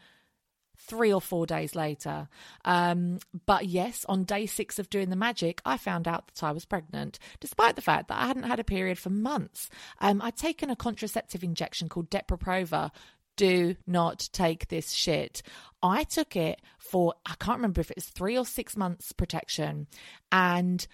three 0.77 1.11
or 1.13 1.21
four 1.21 1.45
days 1.45 1.75
later. 1.75 2.27
Um, 2.63 3.19
but 3.45 3.65
yes, 3.65 4.05
on 4.07 4.23
day 4.23 4.45
six 4.45 4.79
of 4.79 4.89
doing 4.89 5.09
the 5.09 5.15
magic, 5.15 5.61
I 5.65 5.77
found 5.77 6.07
out 6.07 6.27
that 6.27 6.43
I 6.43 6.51
was 6.51 6.65
pregnant, 6.65 7.19
despite 7.39 7.75
the 7.75 7.81
fact 7.81 8.07
that 8.07 8.21
I 8.21 8.27
hadn't 8.27 8.43
had 8.43 8.59
a 8.59 8.63
period 8.63 8.97
for 8.97 9.09
months. 9.09 9.69
Um, 9.99 10.21
I'd 10.21 10.37
taken 10.37 10.69
a 10.69 10.75
contraceptive 10.75 11.43
injection 11.43 11.89
called 11.89 12.09
Depo-Provera. 12.09 12.91
Do 13.37 13.75
not 13.85 14.29
take 14.31 14.69
this 14.69 14.91
shit. 14.91 15.41
I 15.83 16.03
took 16.03 16.35
it 16.35 16.61
for, 16.77 17.15
I 17.25 17.35
can't 17.39 17.57
remember 17.57 17.81
if 17.81 17.91
it 17.91 17.97
was 17.97 18.05
three 18.05 18.37
or 18.37 18.45
six 18.45 18.77
months 18.77 19.11
protection. 19.11 19.87
And 20.31 20.87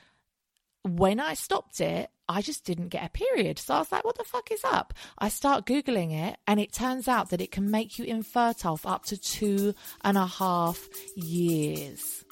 when 0.83 1.19
I 1.19 1.35
stopped 1.35 1.79
it, 1.81 2.09
I 2.31 2.41
just 2.41 2.65
didn't 2.65 2.89
get 2.89 3.05
a 3.05 3.09
period. 3.09 3.59
So 3.59 3.75
I 3.75 3.79
was 3.79 3.91
like, 3.91 4.03
what 4.03 4.17
the 4.17 4.23
fuck 4.23 4.51
is 4.51 4.63
up? 4.63 4.93
I 5.17 5.29
start 5.29 5.65
Googling 5.65 6.13
it, 6.13 6.37
and 6.47 6.59
it 6.59 6.71
turns 6.71 7.07
out 7.07 7.29
that 7.29 7.41
it 7.41 7.51
can 7.51 7.69
make 7.69 7.99
you 7.99 8.05
infertile 8.05 8.77
for 8.77 8.89
up 8.89 9.05
to 9.05 9.17
two 9.17 9.73
and 10.03 10.17
a 10.17 10.25
half 10.25 10.87
years. 11.15 12.23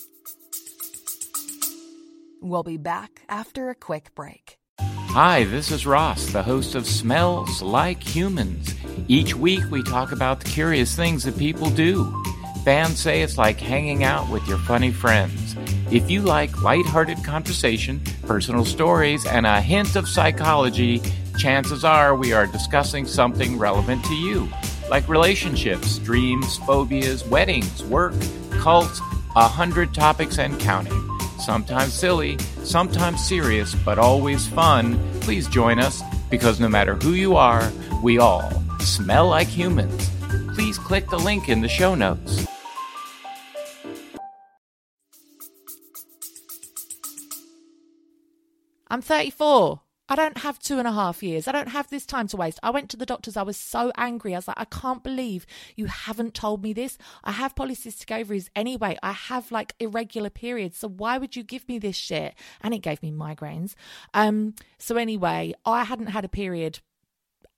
We'll 2.41 2.63
be 2.63 2.77
back 2.77 3.21
after 3.27 3.69
a 3.69 3.75
quick 3.75 4.15
break. 4.15 4.57
Hi, 4.79 5.43
this 5.45 5.71
is 5.71 5.85
Ross, 5.85 6.27
the 6.27 6.43
host 6.43 6.75
of 6.75 6.85
Smells 6.85 7.61
Like 7.61 8.01
Humans. 8.01 8.75
Each 9.07 9.35
week 9.35 9.63
we 9.71 9.83
talk 9.83 10.11
about 10.11 10.39
the 10.39 10.49
curious 10.49 10.95
things 10.95 11.23
that 11.23 11.37
people 11.37 11.69
do. 11.71 12.23
Fans 12.69 12.99
say 12.99 13.23
it's 13.23 13.39
like 13.39 13.59
hanging 13.59 14.03
out 14.03 14.29
with 14.29 14.47
your 14.47 14.59
funny 14.59 14.91
friends. 14.91 15.55
If 15.89 16.11
you 16.11 16.21
like 16.21 16.61
lighthearted 16.61 17.23
conversation, 17.23 17.99
personal 18.27 18.63
stories, 18.63 19.25
and 19.25 19.47
a 19.47 19.59
hint 19.59 19.95
of 19.95 20.07
psychology, 20.07 21.01
chances 21.39 21.83
are 21.83 22.15
we 22.15 22.31
are 22.31 22.45
discussing 22.45 23.07
something 23.07 23.57
relevant 23.57 24.05
to 24.05 24.13
you, 24.13 24.47
like 24.87 25.09
relationships, 25.09 25.97
dreams, 25.97 26.57
phobias, 26.57 27.25
weddings, 27.25 27.83
work, 27.85 28.13
cults, 28.51 28.99
a 29.35 29.47
hundred 29.47 29.91
topics 29.95 30.37
and 30.37 30.59
counting. 30.59 31.09
Sometimes 31.39 31.91
silly, 31.91 32.37
sometimes 32.61 33.27
serious, 33.27 33.73
but 33.83 33.97
always 33.97 34.45
fun. 34.45 34.99
Please 35.21 35.47
join 35.47 35.79
us 35.79 36.03
because 36.29 36.59
no 36.59 36.69
matter 36.69 36.93
who 36.93 37.13
you 37.13 37.35
are, 37.35 37.71
we 38.03 38.19
all 38.19 38.51
smell 38.79 39.27
like 39.29 39.47
humans. 39.47 40.11
please 40.53 40.77
click 40.77 41.09
the 41.09 41.17
link 41.17 41.49
in 41.49 41.61
the 41.61 41.67
show 41.67 41.95
notes. 41.95 42.45
I'm 48.89 49.01
34. 49.01 49.81
I 50.11 50.15
don't 50.15 50.39
have 50.39 50.57
two 50.57 50.79
and 50.79 50.87
a 50.87 50.91
half 50.91 51.21
years. 51.21 51.47
I 51.47 51.51
don't 51.51 51.69
have 51.69 51.87
this 51.89 52.07
time 52.07 52.27
to 52.29 52.37
waste. 52.37 52.59
I 52.63 52.71
went 52.71 52.89
to 52.89 52.97
the 52.97 53.05
doctors. 53.05 53.37
I 53.37 53.43
was 53.43 53.57
so 53.57 53.91
angry. 53.95 54.33
I 54.33 54.39
was 54.39 54.47
like, 54.47 54.59
I 54.59 54.65
can't 54.65 55.03
believe 55.03 55.45
you 55.75 55.85
haven't 55.85 56.33
told 56.33 56.63
me 56.63 56.73
this. 56.73 56.97
I 57.23 57.31
have 57.33 57.53
polycystic 57.53 58.11
ovaries 58.11 58.49
anyway. 58.55 58.97
I 59.03 59.11
have 59.11 59.51
like 59.51 59.75
irregular 59.79 60.31
periods. 60.31 60.79
So 60.79 60.87
why 60.87 61.19
would 61.19 61.35
you 61.35 61.43
give 61.43 61.67
me 61.69 61.77
this 61.77 61.95
shit? 61.95 62.33
And 62.61 62.73
it 62.73 62.79
gave 62.79 63.03
me 63.03 63.11
migraines. 63.11 63.75
Um, 64.15 64.55
so 64.79 64.97
anyway, 64.97 65.53
I 65.63 65.83
hadn't 65.83 66.07
had 66.07 66.25
a 66.25 66.29
period 66.29 66.79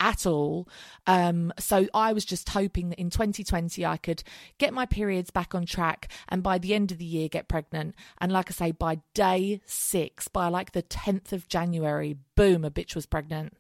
at 0.01 0.25
all. 0.25 0.67
Um, 1.07 1.53
so 1.57 1.87
I 1.93 2.11
was 2.11 2.25
just 2.25 2.49
hoping 2.49 2.89
that 2.89 2.99
in 2.99 3.09
2020 3.09 3.85
I 3.85 3.97
could 3.97 4.23
get 4.57 4.73
my 4.73 4.85
periods 4.85 5.29
back 5.29 5.55
on 5.55 5.65
track 5.65 6.11
and 6.27 6.43
by 6.43 6.57
the 6.57 6.73
end 6.73 6.91
of 6.91 6.97
the 6.97 7.05
year 7.05 7.29
get 7.29 7.47
pregnant. 7.47 7.95
And 8.19 8.31
like 8.31 8.49
I 8.49 8.53
say, 8.53 8.71
by 8.71 8.99
day 9.13 9.61
six, 9.65 10.27
by 10.27 10.47
like 10.47 10.71
the 10.71 10.83
10th 10.83 11.31
of 11.31 11.47
January, 11.47 12.17
boom, 12.35 12.65
a 12.65 12.71
bitch 12.71 12.95
was 12.95 13.05
pregnant. 13.05 13.55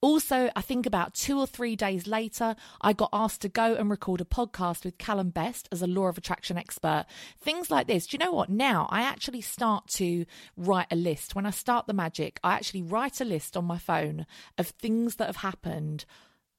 Also, 0.00 0.48
I 0.54 0.60
think 0.60 0.86
about 0.86 1.14
two 1.14 1.38
or 1.38 1.46
three 1.46 1.74
days 1.74 2.06
later, 2.06 2.54
I 2.80 2.92
got 2.92 3.10
asked 3.12 3.40
to 3.42 3.48
go 3.48 3.74
and 3.74 3.90
record 3.90 4.20
a 4.20 4.24
podcast 4.24 4.84
with 4.84 4.96
Callum 4.96 5.30
Best 5.30 5.68
as 5.72 5.82
a 5.82 5.88
law 5.88 6.06
of 6.06 6.16
attraction 6.16 6.56
expert. 6.56 7.06
Things 7.40 7.68
like 7.68 7.88
this. 7.88 8.06
Do 8.06 8.14
you 8.14 8.24
know 8.24 8.32
what? 8.32 8.48
Now 8.48 8.86
I 8.90 9.02
actually 9.02 9.40
start 9.40 9.88
to 9.88 10.24
write 10.56 10.86
a 10.92 10.96
list. 10.96 11.34
When 11.34 11.46
I 11.46 11.50
start 11.50 11.88
the 11.88 11.94
magic, 11.94 12.38
I 12.44 12.54
actually 12.54 12.82
write 12.82 13.20
a 13.20 13.24
list 13.24 13.56
on 13.56 13.64
my 13.64 13.78
phone 13.78 14.24
of 14.56 14.68
things 14.68 15.16
that 15.16 15.26
have 15.26 15.36
happened 15.36 16.04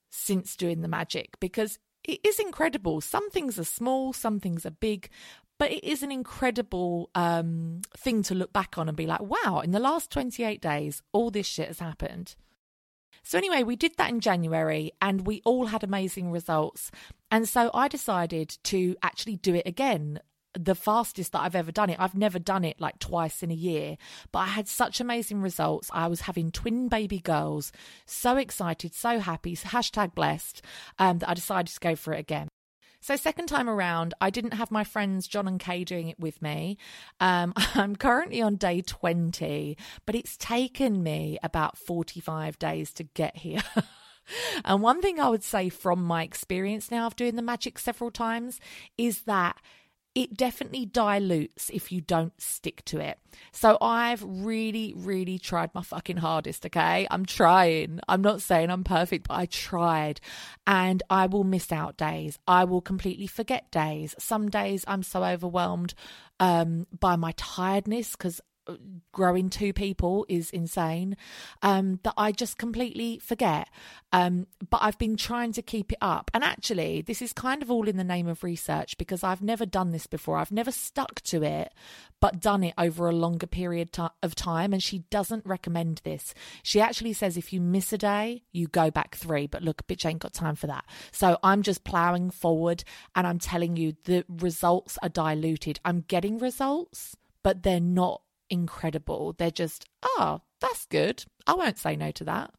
since 0.10 0.58
doing 0.58 0.82
the 0.82 0.88
magic 0.90 1.40
because 1.40 1.80
it 2.04 2.20
is 2.26 2.40
incredible. 2.40 3.00
Some 3.00 3.30
things 3.30 3.58
are 3.58 3.64
small, 3.64 4.12
some 4.12 4.42
things 4.42 4.66
are 4.66 4.72
big, 4.72 5.10
but 5.58 5.72
it 5.72 5.84
is 5.84 6.04
an 6.04 6.12
incredible 6.12 7.10
um, 7.16 7.82
thing 7.96 8.22
to 8.24 8.36
look 8.36 8.52
back 8.52 8.78
on 8.78 8.90
and 8.90 8.98
be 8.98 9.06
like, 9.06 9.22
wow, 9.22 9.62
in 9.64 9.72
the 9.72 9.80
last 9.80 10.12
28 10.12 10.62
days, 10.62 11.02
all 11.14 11.30
this 11.30 11.46
shit 11.46 11.68
has 11.68 11.80
happened. 11.80 12.36
So, 13.24 13.38
anyway, 13.38 13.64
we 13.64 13.76
did 13.76 13.98
that 13.98 14.10
in 14.10 14.20
January 14.20 14.92
and 15.02 15.26
we 15.26 15.42
all 15.46 15.68
had 15.68 15.84
amazing 15.84 16.32
results. 16.32 16.92
And 17.32 17.48
so 17.48 17.70
I 17.74 17.88
decided 17.88 18.58
to 18.64 18.96
actually 19.04 19.36
do 19.38 19.54
it 19.56 19.68
again. 19.68 20.20
The 20.54 20.74
fastest 20.74 21.34
that 21.34 21.42
I've 21.42 21.56
ever 21.56 21.72
done 21.72 21.92
it. 21.92 22.00
I've 22.00 22.16
never 22.16 22.40
done 22.40 22.66
it 22.66 22.82
like 22.82 22.98
twice 22.98 23.44
in 23.44 23.52
a 23.52 23.56
year, 23.56 23.98
but 24.32 24.40
I 24.40 24.48
had 24.48 24.68
such 24.68 25.00
amazing 25.00 25.42
results. 25.42 25.92
I 25.94 26.08
was 26.08 26.22
having 26.22 26.52
twin 26.52 26.88
baby 26.88 27.20
girls, 27.20 27.72
so 28.08 28.36
excited, 28.36 28.96
so 28.96 29.20
happy, 29.20 29.56
hashtag 29.56 30.16
blessed, 30.16 30.64
um, 30.98 31.20
that 31.20 31.30
I 31.30 31.36
decided 31.36 31.72
to 31.72 31.80
go 31.80 31.96
for 31.96 32.14
it 32.14 32.20
again. 32.20 32.50
So, 33.02 33.16
second 33.16 33.48
time 33.48 33.70
around, 33.70 34.14
I 34.20 34.30
didn't 34.30 34.54
have 34.54 34.72
my 34.72 34.84
friends 34.84 35.28
John 35.28 35.48
and 35.48 35.60
Kay 35.60 35.84
doing 35.84 36.10
it 36.10 36.20
with 36.20 36.42
me. 36.42 36.78
Um, 37.20 37.54
I'm 37.76 37.96
currently 37.96 38.42
on 38.42 38.56
day 38.56 38.82
20, 38.82 39.78
but 40.06 40.16
it's 40.16 40.36
taken 40.38 41.02
me 41.02 41.38
about 41.42 41.78
45 41.78 42.60
days 42.60 42.92
to 42.94 43.04
get 43.04 43.38
here. 43.38 43.62
and 44.66 44.82
one 44.82 45.02
thing 45.02 45.20
I 45.20 45.30
would 45.30 45.44
say 45.44 45.70
from 45.70 46.04
my 46.04 46.24
experience 46.24 46.92
now 46.92 47.08
of 47.08 47.16
doing 47.16 47.36
the 47.36 47.42
magic 47.42 47.80
several 47.80 48.12
times 48.12 48.60
is 48.98 49.22
that 49.24 49.58
it 50.20 50.36
definitely 50.36 50.86
dilutes 50.86 51.70
if 51.70 51.94
you 51.94 52.02
don't 52.02 52.34
stick 52.42 52.84
to 52.84 53.00
it. 53.00 53.18
So 53.54 53.78
I've 53.80 54.22
really, 54.22 54.94
really 54.94 55.40
tried 55.40 55.74
my 55.74 55.82
fucking 55.82 56.18
hardest, 56.18 56.66
okay? 56.66 57.08
I'm 57.10 57.26
trying. 57.26 58.02
I'm 58.06 58.22
not 58.22 58.42
saying 58.42 58.70
I'm 58.70 58.84
perfect, 58.84 59.30
but 59.30 59.36
I 59.36 59.46
tried. 59.46 60.20
And 60.68 61.02
I 61.10 61.28
will 61.28 61.46
miss 61.46 61.72
out 61.72 61.96
days. 61.96 62.38
I 62.46 62.66
will 62.66 62.82
completely 62.82 63.28
forget 63.28 63.72
days. 63.72 64.14
Some 64.20 64.50
days 64.50 64.84
I'm 64.90 65.04
so 65.04 65.24
overwhelmed 65.24 65.94
um, 66.42 66.86
by 67.00 67.16
my 67.16 67.34
tiredness 67.38 68.12
because 68.12 68.42
growing 69.12 69.50
two 69.50 69.74
people 69.74 70.26
is 70.30 70.50
insane 70.52 71.18
um, 71.62 72.00
that 72.04 72.14
I 72.18 72.32
just 72.32 72.58
completely 72.58 73.20
forget. 73.20 73.70
Um, 74.12 74.48
but 74.70 74.82
I've 74.82 74.98
been 74.98 75.18
trying 75.18 75.52
to 75.54 75.62
keep 75.62 75.92
it 75.92 75.98
up. 76.02 76.32
And 76.34 76.44
actually, 76.44 77.02
this 77.02 77.22
is 77.22 77.34
kind 77.34 77.62
of 77.62 77.70
all 77.70 77.88
in 77.88 77.98
the 77.98 78.04
name 78.04 78.28
of 78.28 78.44
research 78.44 78.98
because 78.98 79.24
I've 79.24 79.42
never 79.42 79.66
done 79.66 79.92
this 79.92 80.08
before. 80.08 80.38
I've 80.38 80.52
never 80.52 80.72
stuck 80.72 81.22
to 81.22 81.44
it, 81.44 81.74
but 82.20 82.40
done 82.40 82.64
it 82.64 82.74
over 82.78 83.08
a 83.08 83.14
longer 83.14 83.48
period 83.48 83.96
of 84.24 84.36
time. 84.36 84.74
And 84.74 84.82
she 84.82 85.00
doesn't 85.10 85.46
recommend 85.46 86.02
this. 86.04 86.34
She 86.64 86.82
actually 86.82 87.14
says 87.14 87.38
if 87.38 87.54
you 87.54 87.62
miss 87.62 87.94
a 87.94 87.98
day, 87.98 88.44
you 88.52 88.68
go 88.68 88.90
back 88.90 89.16
three. 89.16 89.48
But 89.48 89.64
look, 89.64 89.86
bitch 89.88 90.06
ain't 90.06 90.20
got 90.20 90.34
time 90.34 90.56
for 90.56 90.68
that. 90.68 90.86
So 91.12 91.38
I'm 91.44 91.62
just 91.62 91.84
plowing 91.84 92.32
forward 92.32 92.84
and 93.16 93.28
I'm 93.28 93.40
telling 93.40 93.78
you 93.78 93.96
the 94.06 94.26
results 94.28 94.98
are 95.02 95.10
diluted. 95.10 95.80
I'm 95.86 96.02
getting 96.02 96.38
results, 96.38 97.16
but 97.44 97.64
they're 97.64 97.80
not 97.80 98.22
incredible. 98.50 99.34
They're 99.38 99.52
just, 99.52 99.86
oh, 100.04 100.42
that's 100.60 100.86
good. 100.86 101.26
I 101.48 101.54
won't 101.54 101.78
say 101.78 101.96
no 101.96 102.12
to 102.12 102.24
that. 102.26 102.52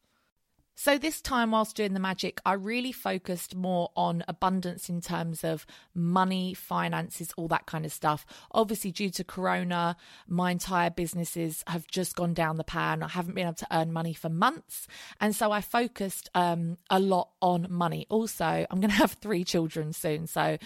So, 0.82 0.96
this 0.96 1.20
time, 1.20 1.50
whilst 1.50 1.76
doing 1.76 1.92
the 1.92 2.00
magic, 2.00 2.40
I 2.46 2.54
really 2.54 2.90
focused 2.90 3.54
more 3.54 3.90
on 3.96 4.24
abundance 4.26 4.88
in 4.88 5.02
terms 5.02 5.44
of 5.44 5.66
money, 5.94 6.54
finances, 6.54 7.34
all 7.36 7.48
that 7.48 7.66
kind 7.66 7.84
of 7.84 7.92
stuff. 7.92 8.24
Obviously, 8.52 8.90
due 8.90 9.10
to 9.10 9.22
Corona, 9.22 9.94
my 10.26 10.52
entire 10.52 10.88
businesses 10.88 11.62
have 11.66 11.86
just 11.86 12.16
gone 12.16 12.32
down 12.32 12.56
the 12.56 12.64
pan. 12.64 13.02
I 13.02 13.08
haven't 13.08 13.34
been 13.34 13.44
able 13.44 13.56
to 13.56 13.66
earn 13.70 13.92
money 13.92 14.14
for 14.14 14.30
months. 14.30 14.86
And 15.20 15.36
so, 15.36 15.52
I 15.52 15.60
focused 15.60 16.30
um, 16.34 16.78
a 16.88 16.98
lot 16.98 17.28
on 17.42 17.66
money. 17.68 18.06
Also, 18.08 18.46
I'm 18.46 18.80
going 18.80 18.90
to 18.90 18.96
have 18.96 19.12
three 19.12 19.44
children 19.44 19.92
soon. 19.92 20.26
So, 20.26 20.56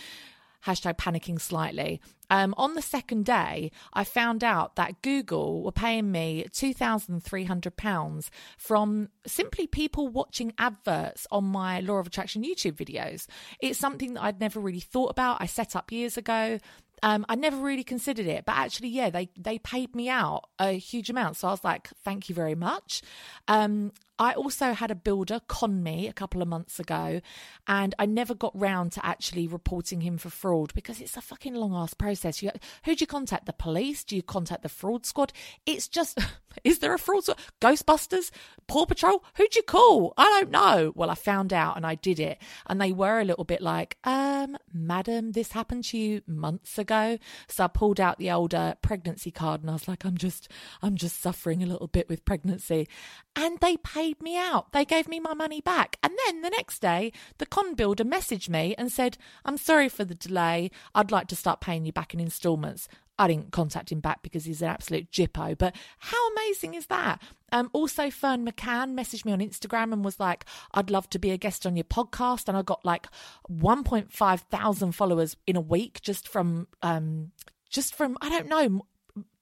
hashtag 0.66 0.96
panicking 0.96 1.40
slightly. 1.40 2.00
Um, 2.30 2.54
on 2.56 2.74
the 2.74 2.82
second 2.82 3.24
day, 3.26 3.70
I 3.92 4.04
found 4.04 4.42
out 4.42 4.76
that 4.76 5.02
Google 5.02 5.62
were 5.62 5.72
paying 5.72 6.10
me 6.10 6.46
£2,300 6.50 8.28
from 8.56 9.08
simply 9.26 9.66
people 9.66 10.08
watching 10.08 10.52
adverts 10.58 11.26
on 11.30 11.44
my 11.44 11.80
Law 11.80 11.96
of 11.96 12.06
Attraction 12.06 12.42
YouTube 12.42 12.76
videos. 12.76 13.26
It's 13.60 13.78
something 13.78 14.14
that 14.14 14.22
I'd 14.22 14.40
never 14.40 14.58
really 14.58 14.80
thought 14.80 15.10
about. 15.10 15.38
I 15.40 15.46
set 15.46 15.76
up 15.76 15.92
years 15.92 16.16
ago. 16.16 16.58
Um, 17.02 17.26
I 17.28 17.34
never 17.34 17.58
really 17.58 17.84
considered 17.84 18.26
it, 18.26 18.46
but 18.46 18.56
actually, 18.56 18.88
yeah, 18.88 19.10
they 19.10 19.28
they 19.36 19.58
paid 19.58 19.94
me 19.94 20.08
out 20.08 20.44
a 20.58 20.72
huge 20.72 21.10
amount. 21.10 21.36
So 21.36 21.48
I 21.48 21.50
was 21.50 21.62
like, 21.62 21.88
thank 22.02 22.30
you 22.30 22.34
very 22.34 22.54
much. 22.54 23.02
Um, 23.46 23.92
I 24.18 24.34
also 24.34 24.72
had 24.74 24.92
a 24.92 24.94
builder 24.94 25.40
con 25.48 25.82
me 25.82 26.06
a 26.06 26.12
couple 26.12 26.40
of 26.40 26.46
months 26.46 26.78
ago, 26.78 27.20
and 27.66 27.94
I 27.98 28.06
never 28.06 28.34
got 28.34 28.58
round 28.58 28.92
to 28.92 29.04
actually 29.04 29.48
reporting 29.48 30.02
him 30.02 30.18
for 30.18 30.30
fraud 30.30 30.72
because 30.72 31.00
it's 31.00 31.16
a 31.16 31.20
fucking 31.20 31.54
long 31.54 31.74
ass 31.74 31.94
process. 31.94 32.40
You, 32.40 32.52
who 32.84 32.94
do 32.94 33.02
you 33.02 33.06
contact? 33.08 33.46
The 33.46 33.52
police? 33.52 34.04
Do 34.04 34.14
you 34.14 34.22
contact 34.22 34.62
the 34.62 34.68
fraud 34.68 35.04
squad? 35.04 35.32
It's 35.66 35.88
just, 35.88 36.18
is 36.64 36.78
there 36.78 36.94
a 36.94 36.98
fraud 36.98 37.24
squad? 37.24 37.40
Ghostbusters? 37.60 38.30
Paw 38.68 38.86
Patrol? 38.86 39.24
Who'd 39.36 39.56
you 39.56 39.62
call? 39.62 40.14
I 40.16 40.24
don't 40.24 40.50
know. 40.50 40.92
Well, 40.94 41.10
I 41.10 41.16
found 41.16 41.52
out 41.52 41.76
and 41.76 41.84
I 41.84 41.96
did 41.96 42.20
it, 42.20 42.38
and 42.66 42.80
they 42.80 42.92
were 42.92 43.18
a 43.18 43.24
little 43.24 43.44
bit 43.44 43.60
like, 43.60 43.98
um, 44.04 44.56
madam, 44.72 45.32
this 45.32 45.52
happened 45.52 45.84
to 45.84 45.98
you 45.98 46.22
months 46.26 46.78
ago. 46.78 47.18
So 47.48 47.64
I 47.64 47.68
pulled 47.68 47.98
out 47.98 48.18
the 48.18 48.30
older 48.30 48.76
pregnancy 48.80 49.32
card 49.32 49.62
and 49.62 49.70
I 49.70 49.72
was 49.72 49.88
like, 49.88 50.04
I'm 50.04 50.16
just, 50.16 50.48
I'm 50.82 50.94
just 50.94 51.20
suffering 51.20 51.64
a 51.64 51.66
little 51.66 51.88
bit 51.88 52.08
with 52.08 52.24
pregnancy, 52.24 52.88
and 53.34 53.58
they 53.58 53.76
paid 53.78 54.03
paid 54.04 54.22
me 54.22 54.36
out. 54.36 54.72
They 54.72 54.84
gave 54.84 55.08
me 55.08 55.18
my 55.18 55.32
money 55.32 55.62
back. 55.62 55.96
And 56.02 56.12
then 56.26 56.42
the 56.42 56.50
next 56.50 56.80
day, 56.80 57.10
the 57.38 57.46
con 57.46 57.74
builder 57.74 58.04
messaged 58.04 58.50
me 58.50 58.74
and 58.76 58.92
said, 58.92 59.16
I'm 59.46 59.56
sorry 59.56 59.88
for 59.88 60.04
the 60.04 60.14
delay. 60.14 60.70
I'd 60.94 61.10
like 61.10 61.26
to 61.28 61.36
start 61.36 61.62
paying 61.62 61.86
you 61.86 61.92
back 61.92 62.12
in 62.12 62.20
installments. 62.20 62.86
I 63.18 63.28
didn't 63.28 63.52
contact 63.52 63.92
him 63.92 64.00
back 64.00 64.22
because 64.22 64.44
he's 64.44 64.60
an 64.60 64.68
absolute 64.68 65.10
jippo, 65.10 65.56
but 65.56 65.74
how 65.98 66.32
amazing 66.32 66.74
is 66.74 66.86
that? 66.86 67.22
Um, 67.52 67.70
also, 67.72 68.10
Ferne 68.10 68.44
McCann 68.44 68.94
messaged 68.98 69.24
me 69.24 69.32
on 69.32 69.38
Instagram 69.38 69.92
and 69.92 70.04
was 70.04 70.18
like, 70.20 70.44
I'd 70.74 70.90
love 70.90 71.08
to 71.10 71.18
be 71.18 71.30
a 71.30 71.38
guest 71.38 71.64
on 71.64 71.76
your 71.76 71.84
podcast. 71.84 72.48
And 72.48 72.58
I 72.58 72.62
got 72.62 72.84
like 72.84 73.06
1.5 73.50 74.40
thousand 74.40 74.92
followers 74.92 75.36
in 75.46 75.56
a 75.56 75.60
week 75.60 76.00
just 76.02 76.28
from, 76.28 76.66
um, 76.82 77.30
just 77.70 77.94
from, 77.94 78.18
I 78.20 78.28
don't 78.28 78.48
know, 78.48 78.84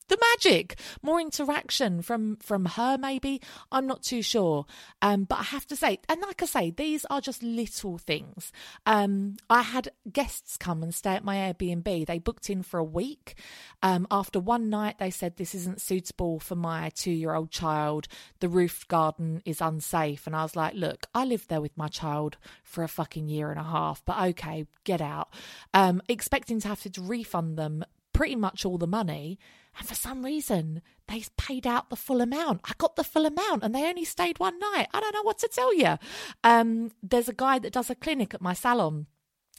the 0.08 0.18
magic, 0.32 0.78
more 1.02 1.20
interaction 1.20 2.02
from 2.02 2.36
from 2.36 2.64
her. 2.64 2.96
Maybe 2.98 3.40
I'm 3.70 3.86
not 3.86 4.02
too 4.02 4.22
sure, 4.22 4.66
um, 5.00 5.24
but 5.24 5.38
I 5.40 5.44
have 5.44 5.66
to 5.68 5.76
say, 5.76 5.98
and 6.08 6.20
like 6.20 6.42
I 6.42 6.46
say, 6.46 6.70
these 6.70 7.04
are 7.06 7.20
just 7.20 7.42
little 7.42 7.98
things. 7.98 8.52
Um, 8.86 9.36
I 9.48 9.62
had 9.62 9.90
guests 10.10 10.56
come 10.56 10.82
and 10.82 10.94
stay 10.94 11.14
at 11.14 11.24
my 11.24 11.36
Airbnb. 11.36 12.06
They 12.06 12.18
booked 12.18 12.50
in 12.50 12.62
for 12.62 12.78
a 12.78 12.84
week. 12.84 13.36
Um, 13.82 14.06
after 14.10 14.40
one 14.40 14.70
night, 14.70 14.98
they 14.98 15.10
said 15.10 15.36
this 15.36 15.54
isn't 15.54 15.80
suitable 15.80 16.40
for 16.40 16.56
my 16.56 16.90
two 16.90 17.12
year 17.12 17.34
old 17.34 17.50
child. 17.50 18.08
The 18.40 18.48
roof 18.48 18.86
garden 18.88 19.42
is 19.44 19.60
unsafe, 19.60 20.26
and 20.26 20.36
I 20.36 20.42
was 20.42 20.56
like, 20.56 20.74
look, 20.74 21.06
I 21.14 21.24
lived 21.24 21.48
there 21.48 21.60
with 21.60 21.76
my 21.76 21.88
child 21.88 22.36
for 22.64 22.84
a 22.84 22.88
fucking 22.88 23.28
year 23.28 23.50
and 23.50 23.60
a 23.60 23.64
half, 23.64 24.04
but 24.04 24.20
okay, 24.30 24.66
get 24.84 25.00
out. 25.00 25.28
Um, 25.74 26.02
expecting 26.08 26.60
to 26.60 26.68
have 26.68 26.80
to 26.82 27.02
refund 27.02 27.56
them 27.56 27.84
pretty 28.12 28.36
much 28.36 28.64
all 28.64 28.78
the 28.78 28.86
money 28.86 29.38
and 29.78 29.88
for 29.88 29.94
some 29.94 30.24
reason, 30.24 30.82
they 31.08 31.24
paid 31.36 31.66
out 31.66 31.88
the 31.88 31.96
full 31.96 32.20
amount. 32.20 32.60
I 32.64 32.72
got 32.76 32.96
the 32.96 33.04
full 33.04 33.26
amount 33.26 33.62
and 33.62 33.74
they 33.74 33.88
only 33.88 34.04
stayed 34.04 34.38
one 34.38 34.58
night. 34.58 34.88
I 34.92 35.00
don't 35.00 35.14
know 35.14 35.22
what 35.22 35.38
to 35.38 35.48
tell 35.48 35.74
you. 35.74 35.98
Um, 36.44 36.92
there's 37.02 37.28
a 37.28 37.34
guy 37.34 37.58
that 37.58 37.72
does 37.72 37.90
a 37.90 37.94
clinic 37.94 38.34
at 38.34 38.42
my 38.42 38.52
salon 38.52 39.06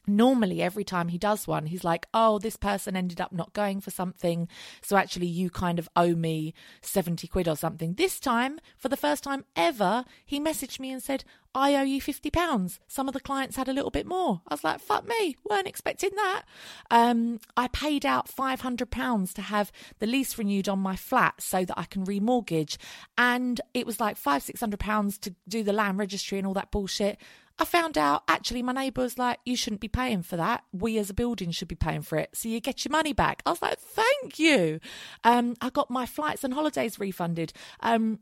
normally 0.06 0.62
every 0.62 0.84
time 0.84 1.08
he 1.08 1.18
does 1.18 1.48
one 1.48 1.68
he's 1.68 1.84
like 1.84 2.08
oh 2.14 2.40
this 2.40 2.56
person 2.56 2.96
ended 2.96 3.22
up 3.22 3.32
not 3.32 3.54
going 3.54 3.80
for 3.80 3.92
something 3.92 4.48
so 4.82 4.98
actually 4.98 5.28
you 5.28 5.50
kind 5.50 5.80
of 5.80 5.90
owe 5.96 6.16
me 6.16 6.54
70 6.82 7.28
quid 7.28 7.48
or 7.48 7.56
something. 7.56 7.94
This 7.94 8.20
time 8.20 8.60
for 8.78 8.90
the 8.90 8.98
first 8.98 9.24
time 9.24 9.46
ever 9.56 10.06
he 10.26 10.40
messaged 10.40 10.80
me 10.80 10.92
and 10.92 11.02
said 11.02 11.24
i 11.56 11.76
owe 11.76 11.84
you 11.84 12.02
50 12.02 12.32
pounds. 12.32 12.80
Some 12.88 13.08
of 13.08 13.14
the 13.14 13.20
clients 13.20 13.56
had 13.56 13.70
a 13.70 13.74
little 13.74 13.92
bit 13.92 14.06
more. 14.06 14.42
I 14.48 14.54
was 14.54 14.64
like 14.64 14.80
fuck 14.80 15.08
me 15.08 15.38
weren't 15.50 15.68
expecting 15.68 16.12
that. 16.16 16.44
Um, 16.92 17.40
i 17.56 17.68
paid 17.68 18.06
out 18.06 18.28
500 18.28 18.90
pounds 18.90 19.34
to 19.36 19.42
have 19.42 19.72
the 20.00 20.08
lease 20.08 20.38
renewed 20.38 20.68
on 20.68 20.80
my 20.80 20.96
flat 20.96 21.42
so 21.42 21.66
that 21.66 21.80
i 21.80 21.84
can 21.86 22.06
remortgage 22.06 22.78
and 23.18 23.62
it 23.74 23.86
was 23.86 24.00
like 24.00 24.18
five 24.18 24.44
six 24.44 24.60
hundred 24.60 24.80
pounds 24.80 25.18
to 25.20 25.36
do 25.48 25.64
the 25.64 25.74
land 25.74 25.98
registry 25.98 26.38
and 26.38 26.48
all 26.48 26.54
that 26.54 26.72
bullshit 26.72 27.18
I 27.60 27.66
found 27.66 27.98
out 27.98 28.24
actually 28.28 28.64
my 28.64 28.74
neighbour 28.74 29.02
was 29.02 29.18
like, 29.18 29.40
you 29.46 29.56
shouldn't 29.56 29.82
be 29.82 29.88
paying 29.88 30.24
for 30.24 30.38
that. 30.38 30.64
We 30.72 30.98
as 30.98 31.10
a 31.10 31.14
building 31.14 31.52
should 31.52 31.68
be 31.68 31.76
paying 31.76 32.02
for 32.02 32.18
it. 32.18 32.30
So 32.34 32.50
you 32.50 32.60
get 32.60 32.84
your 32.84 32.92
money 32.92 33.14
back. 33.14 33.44
I 33.46 33.52
was 33.52 33.62
like, 33.62 33.80
thank 33.80 34.40
you. 34.40 34.80
Um, 35.24 35.56
I 35.62 35.70
got 35.70 35.92
my 35.92 36.06
flights 36.06 36.44
and 36.44 36.54
holidays 36.54 37.00
refunded. 37.00 37.54
Um, 37.82 38.20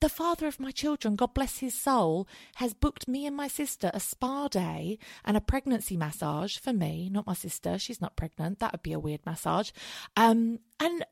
the 0.00 0.08
father 0.08 0.46
of 0.46 0.58
my 0.58 0.70
children, 0.70 1.14
God 1.14 1.34
bless 1.34 1.58
his 1.58 1.74
soul, 1.74 2.26
has 2.54 2.72
booked 2.72 3.06
me 3.06 3.26
and 3.26 3.36
my 3.36 3.48
sister 3.48 3.90
a 3.92 4.00
spa 4.00 4.48
day 4.48 4.98
and 5.26 5.36
a 5.36 5.42
pregnancy 5.42 5.96
massage 5.96 6.56
for 6.56 6.72
me, 6.72 7.10
not 7.10 7.26
my 7.26 7.34
sister. 7.34 7.78
She's 7.78 8.00
not 8.00 8.16
pregnant. 8.16 8.60
That 8.60 8.72
would 8.72 8.82
be 8.82 8.94
a 8.94 8.98
weird 8.98 9.26
massage. 9.26 9.72
Um, 10.16 10.60
and 10.78 11.04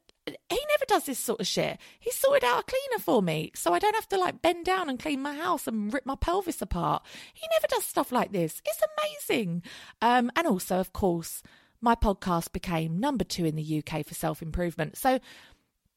he 0.51 0.61
never 0.71 0.85
does 0.87 1.05
this 1.05 1.19
sort 1.19 1.41
of 1.41 1.47
shit. 1.47 1.79
He 1.99 2.11
sorted 2.11 2.45
out 2.45 2.61
a 2.61 2.65
cleaner 2.65 3.01
for 3.01 3.23
me, 3.23 3.53
so 3.55 3.73
I 3.73 3.79
don't 3.79 3.95
have 3.95 4.09
to 4.09 4.19
like 4.19 4.43
bend 4.43 4.65
down 4.65 4.89
and 4.89 4.99
clean 4.99 5.23
my 5.23 5.35
house 5.35 5.67
and 5.67 5.93
rip 5.93 6.07
my 6.07 6.17
pelvis 6.17 6.63
apart. 6.63 7.05
He 7.35 7.47
never 7.53 7.67
does 7.69 7.85
stuff 7.85 8.13
like 8.13 8.33
this. 8.33 8.61
It's 8.65 8.83
amazing. 9.29 9.63
Um, 10.03 10.31
and 10.37 10.47
also, 10.47 10.79
of 10.79 10.93
course, 10.93 11.43
my 11.81 11.95
podcast 11.95 12.53
became 12.53 12.99
number 12.99 13.25
two 13.25 13.45
in 13.45 13.57
the 13.57 13.83
UK 13.85 14.05
for 14.05 14.15
self 14.15 14.43
improvement. 14.43 14.97
So 14.97 15.19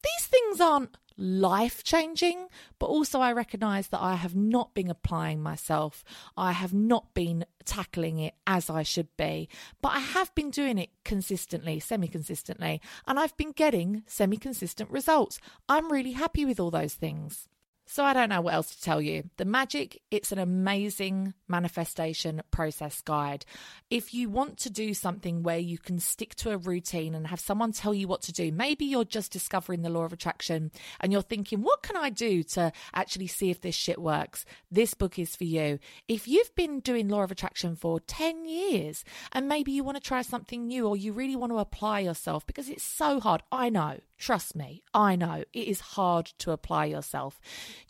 these 0.04 0.28
things 0.28 0.62
aren't 0.62 0.96
life 1.22 1.84
changing, 1.84 2.48
but 2.80 2.88
also 2.88 3.20
I 3.20 3.32
recognize 3.32 3.90
that 3.90 4.02
I 4.02 4.16
have 4.16 4.36
not 4.36 4.74
been 4.74 4.90
applying 4.90 5.42
myself. 5.42 6.04
I 6.36 6.52
have 6.52 6.74
not 6.74 7.14
been 7.14 7.46
tackling 7.64 8.18
it 8.18 8.34
as 8.48 8.70
I 8.70 8.82
should 8.82 9.16
be, 9.18 9.48
but 9.82 9.90
I 9.90 10.00
have 10.00 10.34
been 10.34 10.50
doing 10.50 10.80
it 10.80 10.90
consistently, 11.06 11.80
semi 11.80 12.08
consistently, 12.08 12.82
and 13.06 13.20
I've 13.20 13.38
been 13.38 13.52
getting 13.52 14.04
semi 14.08 14.38
consistent 14.38 14.90
results. 14.90 15.40
I'm 15.70 15.92
really 15.92 16.14
happy 16.14 16.44
with 16.44 16.60
all 16.60 16.72
those 16.72 16.96
things. 16.96 17.48
So 17.92 18.06
I 18.06 18.14
don't 18.14 18.30
know 18.30 18.40
what 18.40 18.54
else 18.54 18.74
to 18.74 18.82
tell 18.82 19.02
you. 19.02 19.30
The 19.36 19.44
magic, 19.44 20.02
it's 20.12 20.32
an 20.32 20.40
amazing 20.40 21.34
manifestation 21.50 22.42
process 22.50 23.02
guide. 23.02 23.44
If 23.90 24.14
you 24.14 24.30
want 24.30 24.58
to 24.60 24.70
do 24.70 24.94
something 24.94 25.44
where 25.44 25.58
you 25.58 25.78
can 25.78 26.00
stick 26.00 26.34
to 26.36 26.52
a 26.52 26.58
routine 26.58 27.14
and 27.14 27.28
have 27.28 27.42
someone 27.42 27.74
tell 27.74 27.94
you 27.94 28.08
what 28.08 28.22
to 28.22 28.32
do, 28.32 28.50
maybe 28.54 28.86
you're 28.86 29.04
just 29.04 29.34
discovering 29.34 29.82
the 29.82 29.90
law 29.90 30.06
of 30.06 30.14
attraction 30.14 30.72
and 31.02 31.12
you're 31.12 31.22
thinking, 31.22 31.64
what 31.64 31.84
can 31.84 31.98
I 31.98 32.10
do 32.10 32.44
to 32.44 32.72
actually 32.94 33.28
see 33.28 33.50
if 33.50 33.60
this 33.60 33.76
shit 33.76 34.02
works? 34.02 34.46
This 34.72 34.94
book 34.94 35.20
is 35.20 35.36
for 35.36 35.44
you. 35.44 35.78
If 36.08 36.30
you've 36.30 36.56
been 36.56 36.80
doing 36.80 37.10
law 37.10 37.24
of 37.24 37.32
attraction 37.32 37.76
for 37.76 38.00
10 38.00 38.46
years 38.46 39.04
and 39.34 39.50
maybe 39.50 39.74
you 39.74 39.84
want 39.84 39.98
to 39.98 40.02
try 40.02 40.22
something 40.22 40.66
new 40.66 40.88
or 40.88 40.96
you 40.96 41.12
really 41.12 41.36
want 41.36 41.52
to 41.52 41.60
apply 41.60 42.00
yourself 42.00 42.48
because 42.48 42.70
it's 42.70 42.86
so 42.86 43.20
hard, 43.20 43.44
I 43.52 43.70
know. 43.70 43.98
Trust 44.22 44.56
me, 44.56 44.84
I 44.94 45.16
know 45.16 45.46
it 45.52 45.68
is 45.68 45.80
hard 45.80 46.28
to 46.38 46.52
apply 46.52 46.86
yourself. 46.86 47.42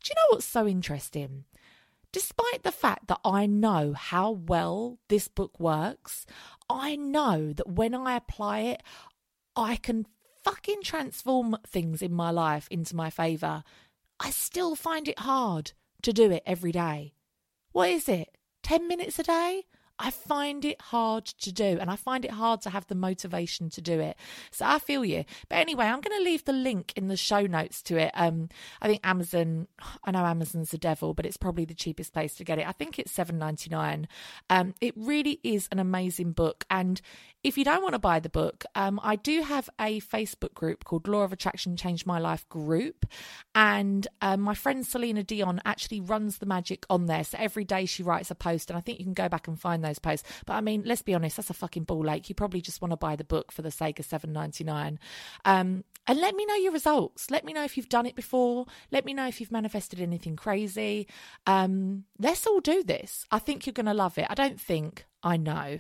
Do 0.01 0.11
you 0.11 0.15
know 0.15 0.35
what's 0.35 0.45
so 0.45 0.65
interesting? 0.65 1.43
Despite 2.13 2.63
the 2.63 2.71
fact 2.71 3.07
that 3.07 3.19
I 3.25 3.45
know 3.47 3.91
how 3.91 4.31
well 4.31 4.97
this 5.09 5.27
book 5.27 5.59
works, 5.59 6.25
I 6.69 6.95
know 6.95 7.51
that 7.51 7.67
when 7.67 7.93
I 7.93 8.15
apply 8.15 8.59
it, 8.61 8.81
I 9.57 9.75
can 9.75 10.07
fucking 10.41 10.83
transform 10.83 11.57
things 11.67 12.01
in 12.01 12.13
my 12.13 12.31
life 12.31 12.65
into 12.71 12.95
my 12.95 13.09
favour. 13.09 13.65
I 14.17 14.29
still 14.29 14.77
find 14.77 15.09
it 15.09 15.19
hard 15.19 15.73
to 16.01 16.13
do 16.13 16.31
it 16.31 16.43
every 16.45 16.71
day. 16.71 17.13
What 17.73 17.89
is 17.89 18.07
it? 18.07 18.37
10 18.63 18.87
minutes 18.87 19.19
a 19.19 19.23
day? 19.23 19.63
I 19.99 20.11
find 20.11 20.65
it 20.65 20.81
hard 20.81 21.25
to 21.25 21.51
do 21.51 21.77
and 21.79 21.89
I 21.89 21.95
find 21.95 22.25
it 22.25 22.31
hard 22.31 22.61
to 22.61 22.69
have 22.69 22.87
the 22.87 22.95
motivation 22.95 23.69
to 23.71 23.81
do 23.81 23.99
it. 23.99 24.17
So 24.51 24.65
I 24.65 24.79
feel 24.79 25.05
you. 25.05 25.25
But 25.49 25.57
anyway, 25.57 25.85
I'm 25.85 26.01
going 26.01 26.17
to 26.17 26.23
leave 26.23 26.45
the 26.45 26.53
link 26.53 26.93
in 26.95 27.07
the 27.07 27.17
show 27.17 27.45
notes 27.45 27.81
to 27.83 27.97
it. 27.97 28.11
Um, 28.13 28.49
I 28.81 28.87
think 28.87 29.01
Amazon, 29.03 29.67
I 30.03 30.11
know 30.11 30.25
Amazon's 30.25 30.71
the 30.71 30.77
devil, 30.77 31.13
but 31.13 31.25
it's 31.25 31.37
probably 31.37 31.65
the 31.65 31.73
cheapest 31.73 32.13
place 32.13 32.35
to 32.35 32.43
get 32.43 32.59
it. 32.59 32.67
I 32.67 32.71
think 32.71 32.99
it's 32.99 33.11
seven 33.11 33.37
ninety 33.37 33.69
nine. 33.69 34.07
Um, 34.49 34.73
it 34.81 34.93
really 34.95 35.39
is 35.43 35.67
an 35.71 35.79
amazing 35.79 36.31
book. 36.31 36.65
And 36.69 37.01
if 37.43 37.57
you 37.57 37.63
don't 37.63 37.81
want 37.81 37.93
to 37.93 37.99
buy 37.99 38.19
the 38.19 38.29
book, 38.29 38.65
um, 38.75 38.99
I 39.01 39.15
do 39.15 39.41
have 39.41 39.69
a 39.79 39.99
Facebook 40.01 40.53
group 40.53 40.83
called 40.83 41.07
Law 41.07 41.23
of 41.23 41.33
Attraction 41.33 41.75
Changed 41.75 42.05
My 42.05 42.19
Life 42.19 42.47
group. 42.49 43.05
And 43.55 44.07
um, 44.21 44.41
my 44.41 44.53
friend 44.53 44.85
Selena 44.85 45.23
Dion 45.23 45.59
actually 45.65 46.01
runs 46.01 46.37
the 46.37 46.45
magic 46.45 46.85
on 46.89 47.07
there. 47.07 47.23
So 47.23 47.37
every 47.39 47.63
day 47.63 47.85
she 47.85 48.03
writes 48.03 48.29
a 48.29 48.35
post, 48.35 48.69
and 48.69 48.77
I 48.77 48.81
think 48.81 48.99
you 48.99 49.05
can 49.05 49.13
go 49.13 49.27
back 49.27 49.47
and 49.47 49.59
find 49.59 49.83
those 49.83 49.99
posts. 49.99 50.27
But 50.45 50.53
I 50.53 50.61
mean, 50.61 50.83
let's 50.85 51.01
be 51.01 51.15
honest, 51.15 51.37
that's 51.37 51.49
a 51.49 51.53
fucking 51.55 51.85
ball 51.85 52.09
ache. 52.09 52.29
You 52.29 52.35
probably 52.35 52.61
just 52.61 52.81
want 52.81 52.91
to 52.91 52.97
buy 52.97 53.15
the 53.15 53.23
book 53.23 53.51
for 53.51 53.63
the 53.63 53.71
sake 53.71 53.99
of 53.99 54.05
seven 54.05 54.31
ninety 54.31 54.63
nine. 54.63 54.99
Um, 55.43 55.83
and 56.07 56.19
let 56.19 56.35
me 56.35 56.45
know 56.45 56.55
your 56.55 56.71
results. 56.71 57.29
Let 57.31 57.45
me 57.45 57.53
know 57.53 57.63
if 57.63 57.77
you've 57.77 57.89
done 57.89 58.05
it 58.05 58.15
before. 58.15 58.65
Let 58.91 59.05
me 59.05 59.13
know 59.13 59.27
if 59.27 59.39
you've 59.39 59.51
manifested 59.51 59.99
anything 59.99 60.35
crazy. 60.35 61.07
Um, 61.45 62.05
let's 62.19 62.47
all 62.47 62.59
do 62.59 62.83
this. 62.83 63.25
I 63.31 63.39
think 63.39 63.65
you're 63.65 63.73
going 63.73 63.85
to 63.85 63.93
love 63.93 64.17
it. 64.17 64.25
I 64.29 64.33
don't 64.33 64.59
think, 64.59 65.05
I 65.21 65.37
know. 65.37 65.79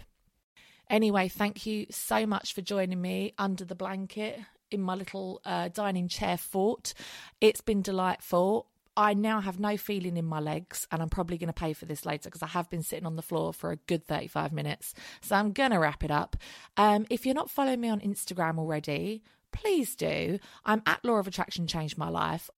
Anyway, 0.91 1.29
thank 1.29 1.65
you 1.65 1.85
so 1.89 2.25
much 2.25 2.53
for 2.53 2.59
joining 2.61 3.01
me 3.01 3.33
under 3.37 3.63
the 3.63 3.75
blanket 3.75 4.37
in 4.69 4.81
my 4.81 4.93
little 4.93 5.39
uh, 5.45 5.69
dining 5.69 6.09
chair 6.09 6.35
fort. 6.35 6.93
It's 7.39 7.61
been 7.61 7.81
delightful. 7.81 8.67
I 8.97 9.13
now 9.13 9.39
have 9.39 9.57
no 9.57 9.77
feeling 9.77 10.17
in 10.17 10.25
my 10.25 10.41
legs, 10.41 10.85
and 10.91 11.01
I'm 11.01 11.07
probably 11.07 11.37
going 11.37 11.47
to 11.47 11.53
pay 11.53 11.71
for 11.71 11.85
this 11.85 12.05
later 12.05 12.27
because 12.29 12.43
I 12.43 12.47
have 12.47 12.69
been 12.69 12.83
sitting 12.83 13.05
on 13.05 13.15
the 13.15 13.21
floor 13.21 13.53
for 13.53 13.71
a 13.71 13.77
good 13.77 14.05
35 14.05 14.51
minutes. 14.51 14.93
So 15.21 15.37
I'm 15.37 15.53
going 15.53 15.71
to 15.71 15.79
wrap 15.79 16.03
it 16.03 16.11
up. 16.11 16.35
Um, 16.75 17.05
if 17.09 17.25
you're 17.25 17.35
not 17.35 17.49
following 17.49 17.79
me 17.79 17.87
on 17.87 18.01
Instagram 18.01 18.59
already, 18.59 19.23
please 19.53 19.95
do. 19.95 20.39
I'm 20.65 20.81
at 20.85 21.05
Law 21.05 21.19
of 21.19 21.27
Attraction 21.27 21.67
Changed 21.67 21.97
My 21.97 22.09
Life. 22.09 22.49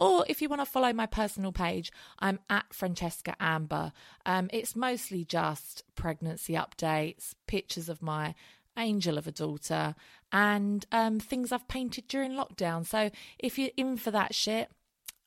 Or 0.00 0.24
if 0.28 0.42
you 0.42 0.48
want 0.48 0.60
to 0.60 0.66
follow 0.66 0.92
my 0.92 1.06
personal 1.06 1.52
page, 1.52 1.92
I'm 2.18 2.40
at 2.50 2.74
Francesca 2.74 3.36
Amber. 3.38 3.92
Um, 4.26 4.50
it's 4.52 4.74
mostly 4.74 5.24
just 5.24 5.84
pregnancy 5.94 6.54
updates, 6.54 7.34
pictures 7.46 7.88
of 7.88 8.02
my 8.02 8.34
angel 8.76 9.18
of 9.18 9.26
a 9.26 9.32
daughter, 9.32 9.94
and 10.32 10.86
um, 10.90 11.20
things 11.20 11.52
I've 11.52 11.68
painted 11.68 12.08
during 12.08 12.32
lockdown. 12.32 12.86
So 12.86 13.10
if 13.38 13.58
you're 13.58 13.70
in 13.76 13.96
for 13.96 14.10
that 14.10 14.34
shit, 14.34 14.70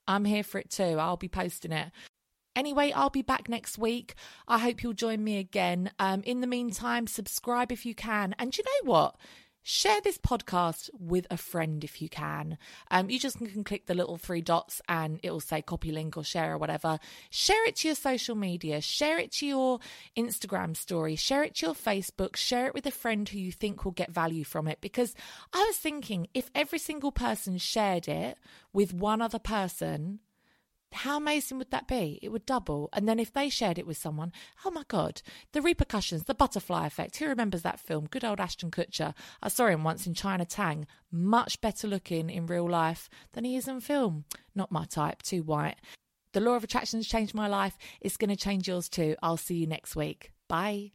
I'm 0.07 0.25
here 0.25 0.43
for 0.43 0.59
it 0.59 0.69
too. 0.69 0.97
I'll 0.99 1.17
be 1.17 1.29
posting 1.29 1.71
it. 1.71 1.91
Anyway, 2.55 2.91
I'll 2.93 3.09
be 3.09 3.21
back 3.21 3.49
next 3.49 3.77
week. 3.77 4.15
I 4.47 4.59
hope 4.59 4.81
you'll 4.81 4.93
join 4.93 5.23
me 5.23 5.37
again. 5.37 5.91
Um, 5.99 6.21
in 6.23 6.39
the 6.39 6.47
meantime, 6.47 7.05
subscribe 7.05 7.71
if 7.71 7.85
you 7.85 7.93
can. 7.93 8.33
And 8.39 8.57
you 8.57 8.63
know 8.63 8.91
what? 8.91 9.15
Share 9.67 9.99
this 9.99 10.19
podcast 10.19 10.91
with 10.93 11.25
a 11.31 11.37
friend 11.37 11.83
if 11.83 11.99
you 11.99 12.07
can. 12.07 12.55
Um, 12.91 13.09
you 13.09 13.17
just 13.17 13.39
can 13.39 13.63
click 13.63 13.87
the 13.87 13.95
little 13.95 14.15
three 14.15 14.41
dots 14.41 14.79
and 14.87 15.19
it 15.23 15.31
will 15.31 15.39
say 15.39 15.63
copy 15.63 15.91
link 15.91 16.15
or 16.15 16.23
share 16.23 16.53
or 16.53 16.59
whatever. 16.59 16.99
Share 17.31 17.65
it 17.67 17.77
to 17.77 17.87
your 17.87 17.95
social 17.95 18.35
media, 18.35 18.79
share 18.79 19.17
it 19.17 19.31
to 19.33 19.47
your 19.47 19.79
Instagram 20.15 20.77
story, 20.77 21.15
share 21.15 21.41
it 21.41 21.55
to 21.55 21.65
your 21.65 21.73
Facebook, 21.73 22.35
share 22.35 22.67
it 22.67 22.75
with 22.75 22.85
a 22.85 22.91
friend 22.91 23.27
who 23.27 23.39
you 23.39 23.51
think 23.51 23.83
will 23.83 23.91
get 23.91 24.11
value 24.11 24.43
from 24.43 24.67
it. 24.67 24.81
Because 24.81 25.15
I 25.51 25.65
was 25.65 25.77
thinking 25.77 26.27
if 26.35 26.51
every 26.53 26.77
single 26.77 27.11
person 27.11 27.57
shared 27.57 28.07
it 28.07 28.37
with 28.71 28.93
one 28.93 29.19
other 29.19 29.39
person, 29.39 30.19
how 30.95 31.17
amazing 31.17 31.57
would 31.57 31.71
that 31.71 31.87
be? 31.87 32.19
It 32.21 32.29
would 32.29 32.45
double. 32.45 32.89
And 32.93 33.07
then 33.07 33.19
if 33.19 33.31
they 33.33 33.49
shared 33.49 33.77
it 33.77 33.87
with 33.87 33.97
someone, 33.97 34.31
oh 34.63 34.71
my 34.71 34.83
God, 34.87 35.21
the 35.51 35.61
repercussions, 35.61 36.23
the 36.23 36.33
butterfly 36.33 36.87
effect. 36.87 37.17
Who 37.17 37.27
remembers 37.27 37.61
that 37.61 37.79
film? 37.79 38.07
Good 38.09 38.25
old 38.25 38.39
Ashton 38.39 38.71
Kutcher. 38.71 39.13
I 39.41 39.49
saw 39.49 39.67
him 39.67 39.83
once 39.83 40.07
in 40.07 40.13
China 40.13 40.45
Tang. 40.45 40.87
Much 41.11 41.61
better 41.61 41.87
looking 41.87 42.29
in 42.29 42.47
real 42.47 42.69
life 42.69 43.09
than 43.33 43.43
he 43.45 43.55
is 43.55 43.67
in 43.67 43.79
film. 43.79 44.25
Not 44.55 44.71
my 44.71 44.85
type, 44.85 45.21
too 45.21 45.43
white. 45.43 45.77
The 46.33 46.41
law 46.41 46.55
of 46.55 46.63
attraction 46.63 46.99
has 46.99 47.07
changed 47.07 47.33
my 47.33 47.47
life. 47.47 47.77
It's 48.01 48.17
going 48.17 48.29
to 48.29 48.35
change 48.35 48.67
yours 48.67 48.89
too. 48.89 49.15
I'll 49.21 49.37
see 49.37 49.55
you 49.55 49.67
next 49.67 49.95
week. 49.95 50.31
Bye. 50.47 50.94